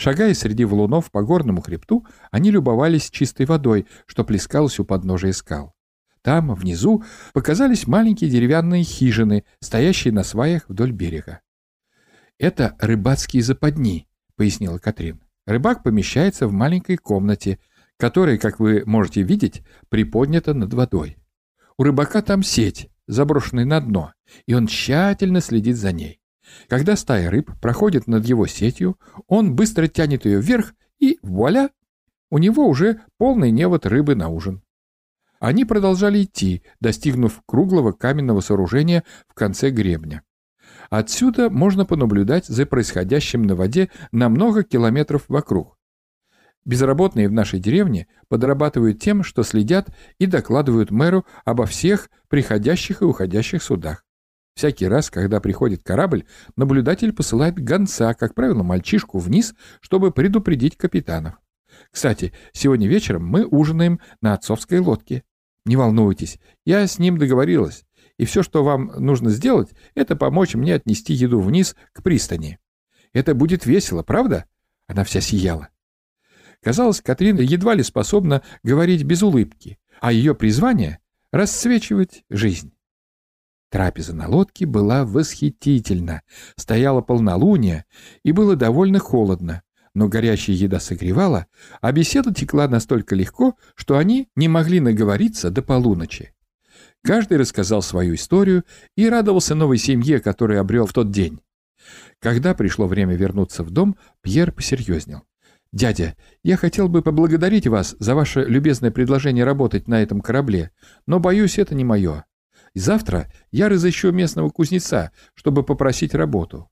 Шагая 0.00 0.32
среди 0.32 0.64
валунов 0.64 1.10
по 1.10 1.22
горному 1.22 1.60
хребту, 1.60 2.06
они 2.30 2.52
любовались 2.52 3.10
чистой 3.10 3.46
водой, 3.46 3.88
что 4.06 4.22
плескалось 4.22 4.78
у 4.78 4.84
подножия 4.84 5.32
скал. 5.32 5.74
Там, 6.22 6.54
внизу, 6.54 7.02
показались 7.32 7.88
маленькие 7.88 8.30
деревянные 8.30 8.84
хижины, 8.84 9.44
стоящие 9.58 10.12
на 10.12 10.22
сваях 10.22 10.68
вдоль 10.68 10.92
берега. 10.92 11.40
«Это 12.38 12.76
рыбацкие 12.78 13.42
западни»,— 13.42 14.06
пояснила 14.36 14.78
Катрин. 14.78 15.20
«Рыбак 15.46 15.82
помещается 15.82 16.46
в 16.46 16.52
маленькой 16.52 16.96
комнате, 16.96 17.58
которая, 17.96 18.38
как 18.38 18.60
вы 18.60 18.84
можете 18.86 19.22
видеть, 19.22 19.62
приподнята 19.88 20.54
над 20.54 20.72
водой. 20.74 21.16
У 21.76 21.82
рыбака 21.82 22.22
там 22.22 22.44
сеть, 22.44 22.88
заброшенная 23.08 23.64
на 23.64 23.80
дно, 23.80 24.12
и 24.46 24.54
он 24.54 24.68
тщательно 24.68 25.40
следит 25.40 25.76
за 25.76 25.90
ней. 25.90 26.17
Когда 26.68 26.96
стая 26.96 27.30
рыб 27.30 27.50
проходит 27.60 28.06
над 28.06 28.24
его 28.26 28.46
сетью, 28.46 28.98
он 29.26 29.54
быстро 29.54 29.86
тянет 29.86 30.24
ее 30.24 30.40
вверх, 30.40 30.74
и 30.98 31.18
вуаля! 31.22 31.70
У 32.30 32.38
него 32.38 32.66
уже 32.66 33.00
полный 33.16 33.50
невод 33.50 33.86
рыбы 33.86 34.14
на 34.14 34.28
ужин. 34.28 34.62
Они 35.40 35.64
продолжали 35.64 36.24
идти, 36.24 36.62
достигнув 36.80 37.42
круглого 37.46 37.92
каменного 37.92 38.40
сооружения 38.40 39.04
в 39.28 39.34
конце 39.34 39.70
гребня. 39.70 40.22
Отсюда 40.90 41.48
можно 41.48 41.84
понаблюдать 41.84 42.46
за 42.46 42.66
происходящим 42.66 43.42
на 43.42 43.54
воде 43.54 43.90
на 44.10 44.28
много 44.28 44.64
километров 44.64 45.24
вокруг. 45.28 45.78
Безработные 46.64 47.28
в 47.28 47.32
нашей 47.32 47.60
деревне 47.60 48.08
подрабатывают 48.28 49.00
тем, 49.00 49.22
что 49.22 49.42
следят 49.42 49.88
и 50.18 50.26
докладывают 50.26 50.90
мэру 50.90 51.24
обо 51.44 51.66
всех 51.66 52.10
приходящих 52.28 53.00
и 53.00 53.04
уходящих 53.04 53.62
судах. 53.62 54.04
Всякий 54.58 54.88
раз, 54.88 55.08
когда 55.08 55.38
приходит 55.38 55.84
корабль, 55.84 56.24
наблюдатель 56.56 57.12
посылает 57.12 57.62
гонца, 57.62 58.12
как 58.14 58.34
правило, 58.34 58.64
мальчишку 58.64 59.20
вниз, 59.20 59.54
чтобы 59.80 60.10
предупредить 60.10 60.76
капитанов. 60.76 61.34
Кстати, 61.92 62.32
сегодня 62.52 62.88
вечером 62.88 63.24
мы 63.24 63.46
ужинаем 63.46 64.00
на 64.20 64.34
отцовской 64.34 64.80
лодке. 64.80 65.22
Не 65.64 65.76
волнуйтесь, 65.76 66.40
я 66.64 66.84
с 66.88 66.98
ним 66.98 67.18
договорилась, 67.18 67.84
и 68.16 68.24
все, 68.24 68.42
что 68.42 68.64
вам 68.64 68.86
нужно 68.98 69.30
сделать, 69.30 69.68
это 69.94 70.16
помочь 70.16 70.56
мне 70.56 70.74
отнести 70.74 71.12
еду 71.12 71.38
вниз 71.38 71.76
к 71.92 72.02
пристани. 72.02 72.58
Это 73.12 73.36
будет 73.36 73.64
весело, 73.64 74.02
правда?» 74.02 74.46
Она 74.88 75.04
вся 75.04 75.20
сияла. 75.20 75.68
Казалось, 76.64 77.00
Катрин 77.00 77.36
едва 77.36 77.74
ли 77.74 77.84
способна 77.84 78.42
говорить 78.64 79.04
без 79.04 79.22
улыбки, 79.22 79.78
а 80.00 80.10
ее 80.10 80.34
призвание— 80.34 80.98
расцвечивать 81.30 82.24
жизнь. 82.28 82.72
Трапеза 83.70 84.14
на 84.14 84.28
лодке 84.28 84.64
была 84.64 85.04
восхитительна, 85.04 86.22
стояла 86.56 87.02
полнолуние, 87.02 87.84
и 88.22 88.32
было 88.32 88.56
довольно 88.56 88.98
холодно, 88.98 89.62
но 89.94 90.08
горячая 90.08 90.56
еда 90.56 90.80
согревала, 90.80 91.46
а 91.82 91.92
беседа 91.92 92.32
текла 92.32 92.66
настолько 92.66 93.14
легко, 93.14 93.56
что 93.74 93.98
они 93.98 94.28
не 94.36 94.48
могли 94.48 94.80
наговориться 94.80 95.50
до 95.50 95.60
полуночи. 95.60 96.32
Каждый 97.02 97.38
рассказал 97.38 97.82
свою 97.82 98.14
историю 98.14 98.64
и 98.96 99.08
радовался 99.08 99.54
новой 99.54 99.78
семье, 99.78 100.20
которую 100.20 100.60
обрел 100.60 100.86
в 100.86 100.92
тот 100.92 101.10
день. 101.10 101.40
Когда 102.20 102.54
пришло 102.54 102.86
время 102.86 103.16
вернуться 103.16 103.62
в 103.62 103.70
дом, 103.70 103.96
Пьер 104.22 104.50
посерьезнел. 104.52 105.22
«Дядя, 105.72 106.16
я 106.42 106.56
хотел 106.56 106.88
бы 106.88 107.02
поблагодарить 107.02 107.66
вас 107.66 107.94
за 107.98 108.14
ваше 108.14 108.44
любезное 108.44 108.90
предложение 108.90 109.44
работать 109.44 109.86
на 109.86 110.02
этом 110.02 110.22
корабле, 110.22 110.70
но, 111.06 111.20
боюсь, 111.20 111.58
это 111.58 111.74
не 111.74 111.84
мое. 111.84 112.24
Завтра 112.74 113.32
я 113.50 113.68
разыщу 113.68 114.12
местного 114.12 114.50
кузнеца, 114.50 115.12
чтобы 115.34 115.62
попросить 115.62 116.14
работу. 116.14 116.70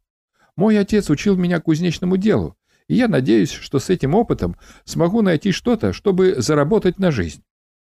Мой 0.56 0.78
отец 0.78 1.10
учил 1.10 1.36
меня 1.36 1.60
кузнечному 1.60 2.16
делу, 2.16 2.56
и 2.88 2.94
я 2.94 3.08
надеюсь, 3.08 3.50
что 3.50 3.78
с 3.78 3.90
этим 3.90 4.14
опытом 4.14 4.56
смогу 4.84 5.22
найти 5.22 5.52
что-то, 5.52 5.92
чтобы 5.92 6.36
заработать 6.38 6.98
на 6.98 7.10
жизнь. 7.10 7.42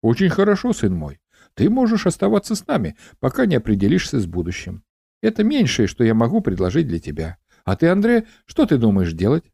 Очень 0.01 0.31
хорошо, 0.31 0.73
сын 0.73 0.95
мой. 0.95 1.21
Ты 1.55 1.69
можешь 1.71 2.07
оставаться 2.07 2.55
с 2.55 2.67
нами, 2.67 2.97
пока 3.21 3.47
не 3.47 3.57
определишься 3.57 4.21
с 4.21 4.27
будущим. 4.27 4.85
Это 5.23 5.45
меньшее, 5.45 5.87
что 5.87 6.05
я 6.05 6.15
могу 6.15 6.41
предложить 6.41 6.89
для 6.89 6.99
тебя. 6.99 7.39
А 7.65 7.77
ты, 7.77 7.89
Андре, 7.89 8.27
что 8.47 8.67
ты 8.67 8.77
думаешь 8.77 9.13
делать? 9.13 9.45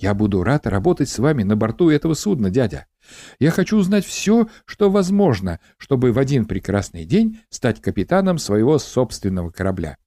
Я 0.00 0.14
буду 0.14 0.42
рад 0.42 0.66
работать 0.66 1.10
с 1.10 1.18
вами 1.18 1.42
на 1.42 1.56
борту 1.56 1.90
этого 1.90 2.14
судна, 2.14 2.48
дядя. 2.48 2.86
Я 3.38 3.50
хочу 3.50 3.76
узнать 3.76 4.06
все, 4.06 4.48
что 4.64 4.88
возможно, 4.88 5.60
чтобы 5.76 6.12
в 6.12 6.18
один 6.18 6.46
прекрасный 6.46 7.04
день 7.04 7.40
стать 7.50 7.82
капитаном 7.82 8.38
своего 8.38 8.78
собственного 8.78 9.50
корабля. 9.50 9.98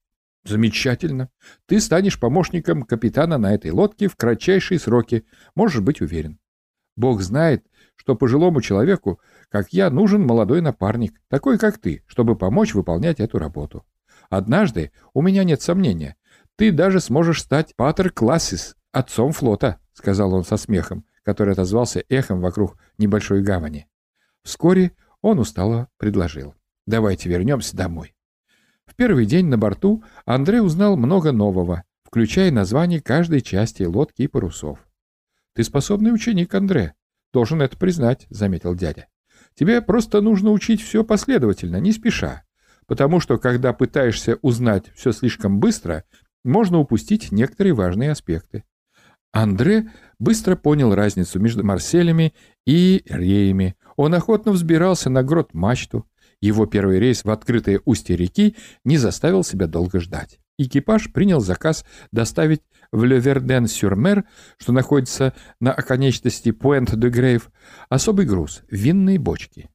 Замечательно. 0.45 1.29
Ты 1.67 1.79
станешь 1.79 2.19
помощником 2.19 2.81
капитана 2.81 3.37
на 3.37 3.53
этой 3.53 3.69
лодке 3.69 4.07
в 4.07 4.15
кратчайшие 4.15 4.79
сроки, 4.79 5.25
можешь 5.53 5.81
быть 5.81 6.01
уверен. 6.01 6.39
Бог 6.95 7.21
знает, 7.21 7.63
что 7.95 8.15
пожилому 8.15 8.61
человеку, 8.61 9.19
как 9.49 9.73
я, 9.73 9.91
нужен 9.91 10.25
молодой 10.25 10.61
напарник, 10.61 11.21
такой 11.27 11.59
как 11.59 11.77
ты, 11.77 12.03
чтобы 12.07 12.35
помочь 12.35 12.73
выполнять 12.73 13.19
эту 13.19 13.37
работу. 13.37 13.85
Однажды, 14.31 14.91
у 15.13 15.21
меня 15.21 15.43
нет 15.43 15.61
сомнения, 15.61 16.15
ты 16.55 16.71
даже 16.71 16.99
сможешь 16.99 17.43
стать 17.43 17.75
патер 17.75 18.09
классис, 18.09 18.75
отцом 18.93 19.33
флота, 19.33 19.79
сказал 19.91 20.33
он 20.33 20.45
со 20.45 20.55
смехом, 20.55 21.05
который 21.23 21.53
отозвался 21.53 22.03
эхом 22.07 22.39
вокруг 22.39 22.77
небольшой 22.97 23.41
гавани. 23.41 23.87
Вскоре 24.43 24.93
он 25.21 25.39
устало 25.39 25.89
предложил. 25.97 26.55
Давайте 26.85 27.29
вернемся 27.29 27.75
домой. 27.75 28.15
В 28.85 28.95
первый 28.95 29.25
день 29.25 29.47
на 29.47 29.57
борту 29.57 30.03
Андрей 30.25 30.59
узнал 30.59 30.97
много 30.97 31.31
нового, 31.31 31.83
включая 32.03 32.51
название 32.51 33.01
каждой 33.01 33.41
части 33.41 33.83
лодки 33.83 34.23
и 34.23 34.27
парусов. 34.27 34.79
«Ты 35.53 35.63
способный 35.63 36.13
ученик, 36.13 36.53
Андре. 36.53 36.93
Должен 37.31 37.61
это 37.61 37.77
признать»,— 37.77 38.27
заметил 38.29 38.75
дядя. 38.75 39.07
«Тебе 39.55 39.81
просто 39.81 40.21
нужно 40.21 40.51
учить 40.51 40.81
все 40.81 41.03
последовательно, 41.03 41.77
не 41.77 41.91
спеша, 41.91 42.43
потому 42.85 43.19
что, 43.19 43.37
когда 43.37 43.71
пытаешься 43.71 44.37
узнать 44.41 44.91
все 44.93 45.11
слишком 45.11 45.59
быстро, 45.59 46.03
можно 46.43 46.79
упустить 46.79 47.31
некоторые 47.31 47.73
важные 47.73 48.11
аспекты». 48.11 48.63
Андре 49.33 49.89
быстро 50.19 50.55
понял 50.55 50.93
разницу 50.93 51.39
между 51.39 51.65
Марселями 51.65 52.33
и 52.65 53.03
Реями. 53.05 53.75
Он 53.95 54.13
охотно 54.13 54.51
взбирался 54.51 55.09
на 55.09 55.23
грот-мачту, 55.23 56.07
его 56.39 56.65
первый 56.65 56.99
рейс 56.99 57.23
в 57.23 57.29
открытое 57.31 57.81
устье 57.85 58.15
реки 58.15 58.55
не 58.83 58.97
заставил 58.97 59.43
себя 59.43 59.65
долго 59.65 59.99
ждать. 59.99 60.39
Экипаж 60.57 61.11
принял 61.11 61.39
заказ 61.39 61.83
доставить 62.11 62.61
в 62.91 63.03
Леверден-Сюрмер, 63.05 64.25
что 64.57 64.71
находится 64.71 65.33
на 65.59 65.71
оконечности 65.73 66.51
Пуэнт-де-Грейв, 66.51 67.49
особый 67.89 68.25
груз— 68.25 68.61
винные 68.69 69.17
бочки. 69.17 69.69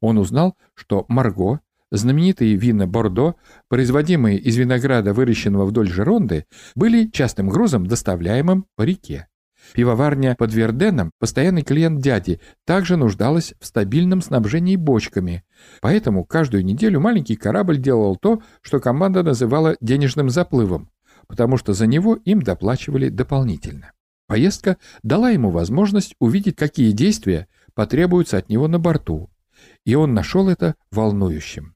Он 0.00 0.18
узнал, 0.18 0.56
что 0.74 1.06
Марго, 1.08 1.60
знаменитые 1.90 2.56
вина 2.56 2.86
Бордо, 2.86 3.36
производимые 3.68 4.38
из 4.38 4.56
винограда, 4.56 5.12
выращенного 5.12 5.64
вдоль 5.66 5.88
Жеронды, 5.88 6.46
были 6.74 7.08
частым 7.08 7.48
грузом, 7.48 7.86
доставляемым 7.86 8.66
по 8.76 8.82
реке. 8.82 9.28
Пивоварня 9.72 10.34
под 10.38 10.52
Верденом, 10.54 11.10
постоянный 11.18 11.62
клиент 11.62 12.00
дяди, 12.00 12.40
также 12.64 12.96
нуждалась 12.96 13.54
в 13.60 13.66
стабильном 13.66 14.22
снабжении 14.22 14.76
бочками. 14.76 15.44
Поэтому 15.80 16.24
каждую 16.24 16.64
неделю 16.64 17.00
маленький 17.00 17.36
корабль 17.36 17.78
делал 17.78 18.16
то, 18.16 18.42
что 18.62 18.80
команда 18.80 19.22
называла 19.22 19.76
денежным 19.80 20.30
заплывом, 20.30 20.90
потому 21.26 21.56
что 21.56 21.74
за 21.74 21.86
него 21.86 22.14
им 22.24 22.42
доплачивали 22.42 23.08
дополнительно. 23.08 23.92
Поездка 24.26 24.76
дала 25.02 25.30
ему 25.30 25.50
возможность 25.50 26.14
увидеть, 26.18 26.56
какие 26.56 26.92
действия 26.92 27.48
потребуются 27.74 28.38
от 28.38 28.48
него 28.48 28.68
на 28.68 28.78
борту, 28.78 29.30
и 29.84 29.94
он 29.94 30.14
нашел 30.14 30.48
это 30.48 30.74
волнующим. 30.90 31.74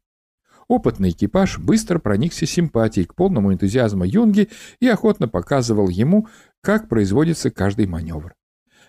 Опытный 0.73 1.11
экипаж 1.11 1.59
быстро 1.59 1.99
проникся 1.99 2.47
симпатией 2.47 3.05
к 3.05 3.15
полному 3.15 3.53
энтузиазму 3.53 4.05
Юнги 4.05 4.49
и 4.81 4.89
охотно 4.89 5.29
показывал 5.29 5.91
ему, 5.91 6.29
как 6.63 6.89
производится 6.89 7.51
каждый 7.51 7.87
маневр. 7.87 8.33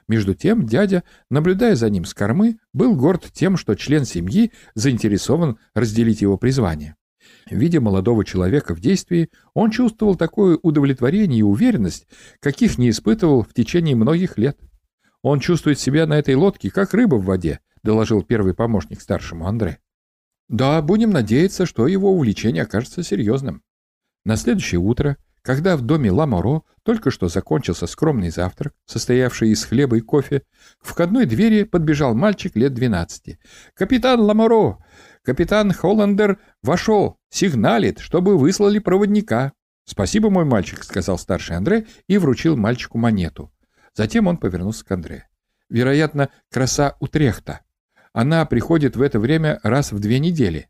Между 0.07 0.33
тем 0.33 0.65
дядя, 0.65 1.03
наблюдая 1.29 1.75
за 1.75 1.89
ним 1.89 2.05
с 2.05 2.13
кормы, 2.13 2.57
был 2.71 2.95
горд 2.95 3.29
тем, 3.33 3.57
что 3.57 3.75
член 3.75 4.05
семьи 4.05 4.53
заинтересован 4.75 5.57
разделить 5.75 6.21
его 6.21 6.37
призвание. 6.37 6.95
Видя 7.51 7.81
молодого 7.81 8.23
человека 8.23 8.75
в 8.75 8.79
действии, 8.79 9.29
он 9.53 9.69
чувствовал 9.69 10.15
такое 10.15 10.57
удовлетворение 10.61 11.39
и 11.39 11.43
уверенность, 11.43 12.07
каких 12.39 12.77
не 12.77 12.91
испытывал 12.91 13.43
в 13.43 13.53
течение 13.53 13.97
многих 13.97 14.37
лет. 14.37 14.57
«Он 15.21 15.41
чувствует 15.41 15.81
себя 15.81 16.07
на 16.07 16.17
этой 16.17 16.35
лодке, 16.35 16.71
как 16.71 16.93
рыба 16.93 17.15
в 17.15 17.25
воде»,— 17.25 17.59
доложил 17.83 18.23
первый 18.23 18.53
помощник 18.53 19.01
старшему 19.01 19.47
Андре. 19.47 19.79
«Да, 20.53 20.81
будем 20.81 21.09
надеяться, 21.09 21.65
что 21.65 21.87
его 21.87 22.13
увлечение 22.13 22.63
окажется 22.63 23.03
серьезным». 23.03 23.61
На 24.23 24.37
следующее 24.37 24.79
утро 24.79 25.17
когда 25.43 25.75
в 25.75 25.81
доме 25.81 26.09
Ламоро 26.09 26.61
только 26.83 27.11
что 27.11 27.27
закончился 27.27 27.85
скромный 27.85 28.29
завтрак, 28.29 28.73
состоявший 28.85 29.49
из 29.49 29.65
хлеба 29.65 29.97
и 29.97 29.99
кофе, 29.99 30.43
к 30.81 30.85
входной 30.85 31.25
двери 31.25 31.63
подбежал 31.63 32.15
мальчик 32.15 32.55
лет 32.55 32.73
двенадцати. 32.73 33.39
«Капитан 33.73 34.21
Ламоро! 34.21 34.77
Капитан 35.21 35.73
Холландер 35.73 36.39
вошел, 36.61 37.17
сигналит, 37.29 37.99
чтобы 37.99 38.37
выслали 38.37 38.79
проводника». 38.79 39.51
«Спасибо, 39.83 40.29
мой 40.29 40.45
мальчик»,— 40.45 40.81
сказал 40.85 41.17
старший 41.17 41.57
Андре 41.57 41.87
и 42.07 42.17
вручил 42.17 42.55
мальчику 42.55 42.97
монету. 42.97 43.51
Затем 43.93 44.27
он 44.27 44.37
повернулся 44.37 44.85
к 44.85 44.91
Андре. 44.91 45.27
«Вероятно, 45.67 46.29
краса 46.49 46.95
Утрехта. 47.01 47.59
Она 48.13 48.45
приходит 48.45 48.95
в 48.95 49.02
это 49.02 49.19
время 49.19 49.60
раз 49.63 49.91
в 49.91 49.99
две 49.99 50.19
недели. 50.19 50.69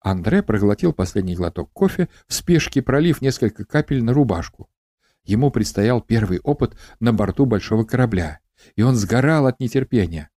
Андре 0.00 0.42
проглотил 0.42 0.92
последний 0.92 1.36
глоток 1.36 1.72
кофе, 1.72 2.08
в 2.26 2.34
спешке 2.34 2.82
пролив 2.82 3.22
несколько 3.22 3.64
капель 3.64 4.02
на 4.02 4.12
рубашку. 4.12 4.68
Ему 5.24 5.50
предстоял 5.50 6.00
первый 6.00 6.40
опыт 6.40 6.76
на 6.98 7.12
борту 7.12 7.46
большого 7.46 7.84
корабля, 7.84 8.40
и 8.74 8.82
он 8.82 8.96
сгорал 8.96 9.46
от 9.46 9.60
нетерпения. 9.60 10.30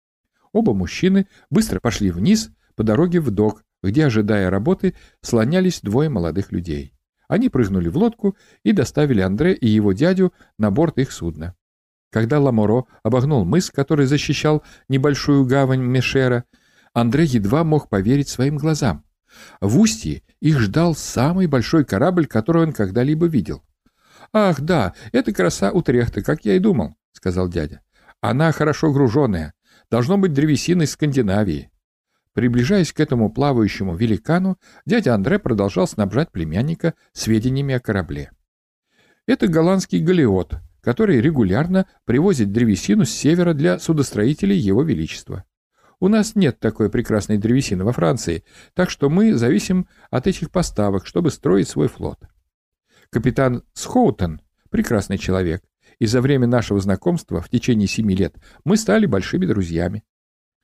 Оба 0.51 0.73
мужчины 0.73 1.27
быстро 1.49 1.79
пошли 1.79 2.11
вниз 2.11 2.51
по 2.75 2.83
дороге 2.83 3.21
в 3.21 3.31
док, 3.31 3.63
где, 3.81 4.05
ожидая 4.05 4.49
работы, 4.49 4.95
слонялись 5.21 5.79
двое 5.81 6.09
молодых 6.09 6.51
людей. 6.51 6.93
Они 7.29 7.47
прыгнули 7.47 7.87
в 7.87 7.95
лодку 7.95 8.35
и 8.63 8.73
доставили 8.73 9.21
Андре 9.21 9.53
и 9.53 9.69
его 9.69 9.93
дядю 9.93 10.33
на 10.57 10.69
борт 10.69 10.97
их 10.97 11.13
судна. 11.13 11.55
Когда 12.11 12.39
Ламоро 12.39 12.83
обогнул 13.03 13.45
мыс, 13.45 13.71
который 13.71 14.05
защищал 14.05 14.63
небольшую 14.89 15.45
гавань 15.45 15.81
Мешера, 15.81 16.43
Андре 16.93 17.23
едва 17.23 17.63
мог 17.63 17.87
поверить 17.87 18.27
своим 18.27 18.57
глазам. 18.57 19.05
В 19.61 19.79
устье 19.79 20.23
их 20.41 20.59
ждал 20.59 20.93
самый 20.93 21.47
большой 21.47 21.85
корабль, 21.85 22.27
который 22.27 22.63
он 22.63 22.73
когда-либо 22.73 23.27
видел. 23.27 23.63
«Ах, 24.33 24.59
да, 24.59 24.93
это 25.13 25.31
краса 25.31 25.71
Утрехта, 25.71 26.21
как 26.21 26.43
я 26.43 26.55
и 26.55 26.59
думал»,— 26.59 26.95
сказал 27.13 27.47
дядя. 27.47 27.81
«Она 28.19 28.51
хорошо 28.51 28.91
груженная. 28.91 29.53
Должно 29.89 30.17
быть 30.17 30.33
древесиной 30.33 30.87
Скандинавии». 30.87 31.71
Приближаясь 32.33 32.93
к 32.93 32.99
этому 32.99 33.31
плавающему 33.31 33.95
великану, 33.95 34.57
дядя 34.85 35.15
Андре 35.15 35.39
продолжал 35.39 35.87
снабжать 35.87 36.31
племянника 36.31 36.93
сведениями 37.13 37.73
о 37.73 37.79
корабле. 37.79 38.31
Это 39.27 39.47
голландский 39.47 39.99
галеот, 39.99 40.55
который 40.81 41.21
регулярно 41.21 41.87
привозит 42.05 42.51
древесину 42.51 43.05
с 43.05 43.11
севера 43.11 43.53
для 43.53 43.79
судостроителей 43.79 44.57
Его 44.57 44.83
Величества. 44.83 45.45
У 45.99 46.07
нас 46.07 46.35
нет 46.35 46.59
такой 46.59 46.89
прекрасной 46.89 47.37
древесины 47.37 47.83
во 47.83 47.93
Франции, 47.93 48.43
так 48.73 48.89
что 48.89 49.09
мы 49.09 49.35
зависим 49.35 49.87
от 50.09 50.25
этих 50.25 50.49
поставок, 50.49 51.05
чтобы 51.05 51.29
строить 51.29 51.69
свой 51.69 51.87
флот. 51.87 52.19
Капитан 53.11 53.63
Схоутон— 53.73 54.41
прекрасный 54.71 55.19
человек, 55.19 55.63
и 55.99 56.07
за 56.07 56.21
время 56.21 56.47
нашего 56.47 56.79
знакомства 56.79 57.41
в 57.41 57.49
течение 57.49 57.87
семи 57.87 58.15
лет 58.15 58.35
мы 58.63 58.77
стали 58.77 59.05
большими 59.05 59.45
друзьями. 59.45 60.03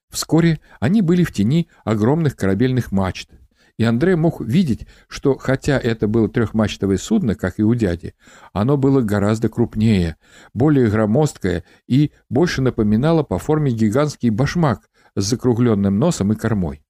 Вскоре 0.09 0.59
они 0.79 1.03
были 1.03 1.23
в 1.23 1.31
тени 1.31 1.69
огромных 1.83 2.35
корабельных 2.35 2.91
мачт, 2.91 3.29
и 3.77 3.83
Андре 3.83 4.15
мог 4.15 4.41
видеть, 4.41 4.87
что 5.07 5.37
хотя 5.37 5.79
это 5.79 6.07
было 6.07 6.27
трехмачтовое 6.27 6.97
судно, 6.97 7.35
как 7.35 7.59
и 7.59 7.63
у 7.63 7.75
дяди, 7.75 8.15
оно 8.51 8.75
было 8.75 9.01
гораздо 9.01 9.49
крупнее, 9.49 10.17
более 10.53 10.89
громоздкое 10.89 11.63
и 11.87 12.11
больше 12.29 12.61
напоминало 12.61 13.23
по 13.23 13.37
форме 13.37 13.71
гигантский 13.71 14.29
башмак, 14.29 14.89
с 15.15 15.23
закругленным 15.23 15.97
носом 15.97 16.33
и 16.33 16.35
кормой. 16.35 16.83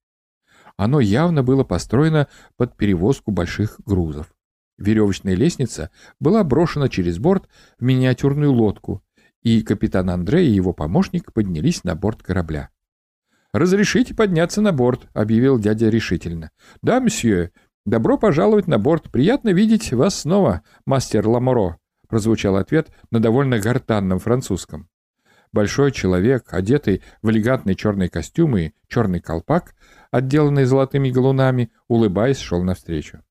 Оно 0.76 1.00
явно 1.00 1.42
было 1.42 1.64
построено 1.64 2.28
под 2.56 2.76
перевозку 2.76 3.32
больших 3.32 3.80
грузов. 3.84 4.34
Веревочная 4.78 5.34
лестница 5.34 5.90
была 6.20 6.44
брошена 6.44 6.88
через 6.88 7.18
борт 7.18 7.48
в 7.78 7.82
миниатюрную 7.82 8.52
лодку, 8.52 9.02
и 9.42 9.62
капитан 9.62 10.08
Андрей 10.10 10.48
и 10.48 10.54
его 10.54 10.72
помощник 10.72 11.32
поднялись 11.32 11.84
на 11.84 11.94
борт 11.96 12.22
корабля. 12.22 12.70
«Разрешите 13.58 14.14
подняться 14.14 14.60
на 14.60 14.70
борт»,— 14.70 15.08
объявил 15.14 15.58
дядя 15.58 15.88
решительно. 15.88 16.52
«Да, 16.80 17.00
мсье. 17.00 17.50
Добро 17.84 18.16
пожаловать 18.16 18.68
на 18.68 18.78
борт. 18.78 19.10
Приятно 19.10 19.48
видеть 19.48 19.92
вас 19.92 20.20
снова, 20.20 20.62
мастер 20.86 21.26
Ламоро»,— 21.26 21.76
прозвучал 22.08 22.54
ответ 22.54 22.90
на 23.10 23.18
довольно 23.18 23.58
гортанном 23.58 24.20
французском. 24.20 24.88
Большой 25.52 25.90
человек, 25.90 26.44
одетый 26.52 27.02
в 27.20 27.30
элегантный 27.30 27.74
черный 27.74 28.08
костюм 28.08 28.56
и 28.56 28.74
черный 28.86 29.18
колпак, 29.18 29.74
отделанный 30.12 30.64
золотыми 30.64 31.10
галунами, 31.10 31.72
улыбаясь, 31.88 32.38
шел 32.38 32.62
навстречу. 32.62 33.24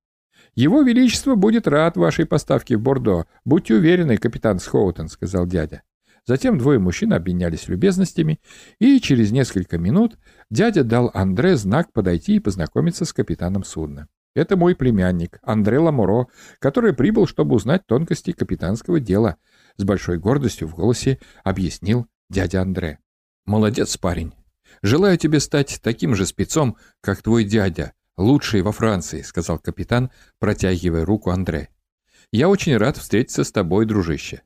«Его 0.55 0.81
Величество 0.81 1.35
будет 1.35 1.69
рад 1.69 1.95
вашей 1.95 2.25
поставке 2.25 2.75
в 2.75 2.81
Бордо. 2.81 3.27
Будьте 3.45 3.75
уверены, 3.75 4.17
капитан 4.17 4.59
Схоутон»,— 4.59 5.07
сказал 5.07 5.45
дядя. 5.45 5.83
Затем 6.27 6.57
двое 6.57 6.77
мужчин 6.77 7.13
обменялись 7.13 7.69
любезностями, 7.69 8.41
и 8.79 8.99
через 8.99 9.31
несколько 9.31 9.77
минут 9.77 10.17
дядя 10.49 10.83
дал 10.83 11.09
Андре 11.13 11.55
знак 11.55 11.93
подойти 11.93 12.35
и 12.35 12.39
познакомиться 12.39 13.05
с 13.05 13.13
капитаном 13.13 13.63
судна. 13.63 14.09
«Это 14.35 14.57
мой 14.57 14.75
племянник, 14.75 15.39
Андре 15.41 15.79
Ламуро, 15.79 16.27
который 16.59 16.93
прибыл, 16.93 17.27
чтобы 17.27 17.55
узнать 17.55 17.87
тонкости 17.87 18.33
капитанского 18.33 18.99
дела», 18.99 19.37
с 19.77 19.85
большой 19.85 20.19
гордостью 20.19 20.67
в 20.67 20.75
голосе 20.75 21.17
объяснил 21.45 22.07
дядя 22.29 22.61
Андре. 22.61 22.99
«Молодец, 23.45 23.95
парень. 23.95 24.33
Желаю 24.81 25.17
тебе 25.17 25.39
стать 25.39 25.79
таким 25.81 26.13
же 26.13 26.25
спецом, 26.25 26.75
как 26.99 27.21
твой 27.21 27.45
дядя, 27.45 27.93
лучший 28.17 28.63
во 28.63 28.73
Франции», 28.73 29.21
сказал 29.21 29.59
капитан, 29.59 30.11
протягивая 30.39 31.05
руку 31.05 31.29
Андре. 31.29 31.69
«Я 32.33 32.49
очень 32.49 32.75
рад 32.75 32.97
встретиться 32.97 33.45
с 33.45 33.51
тобой, 33.53 33.85
дружище. 33.85 34.41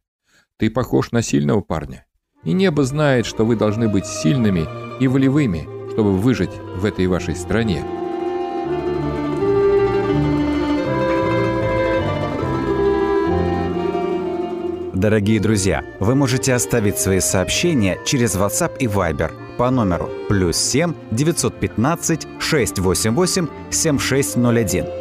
Ты 0.61 0.69
похож 0.69 1.11
на 1.11 1.23
сильного 1.23 1.61
парня. 1.61 2.05
И 2.43 2.53
небо 2.53 2.83
знает, 2.83 3.25
что 3.25 3.45
вы 3.45 3.55
должны 3.55 3.89
быть 3.89 4.05
сильными 4.05 4.67
и 4.99 5.07
волевыми, 5.07 5.67
чтобы 5.91 6.15
выжить 6.15 6.51
в 6.75 6.85
этой 6.85 7.07
вашей 7.07 7.35
стране. 7.35 7.83
Дорогие 14.93 15.39
друзья, 15.39 15.83
вы 15.99 16.13
можете 16.13 16.53
оставить 16.53 16.99
свои 16.99 17.21
сообщения 17.21 17.97
через 18.05 18.35
WhatsApp 18.35 18.77
и 18.77 18.85
Viber 18.85 19.31
по 19.57 19.71
номеру 19.71 20.11
плюс 20.29 20.57
7 20.57 20.93
915 21.09 22.27
688 22.39 23.47
7601 23.71 25.00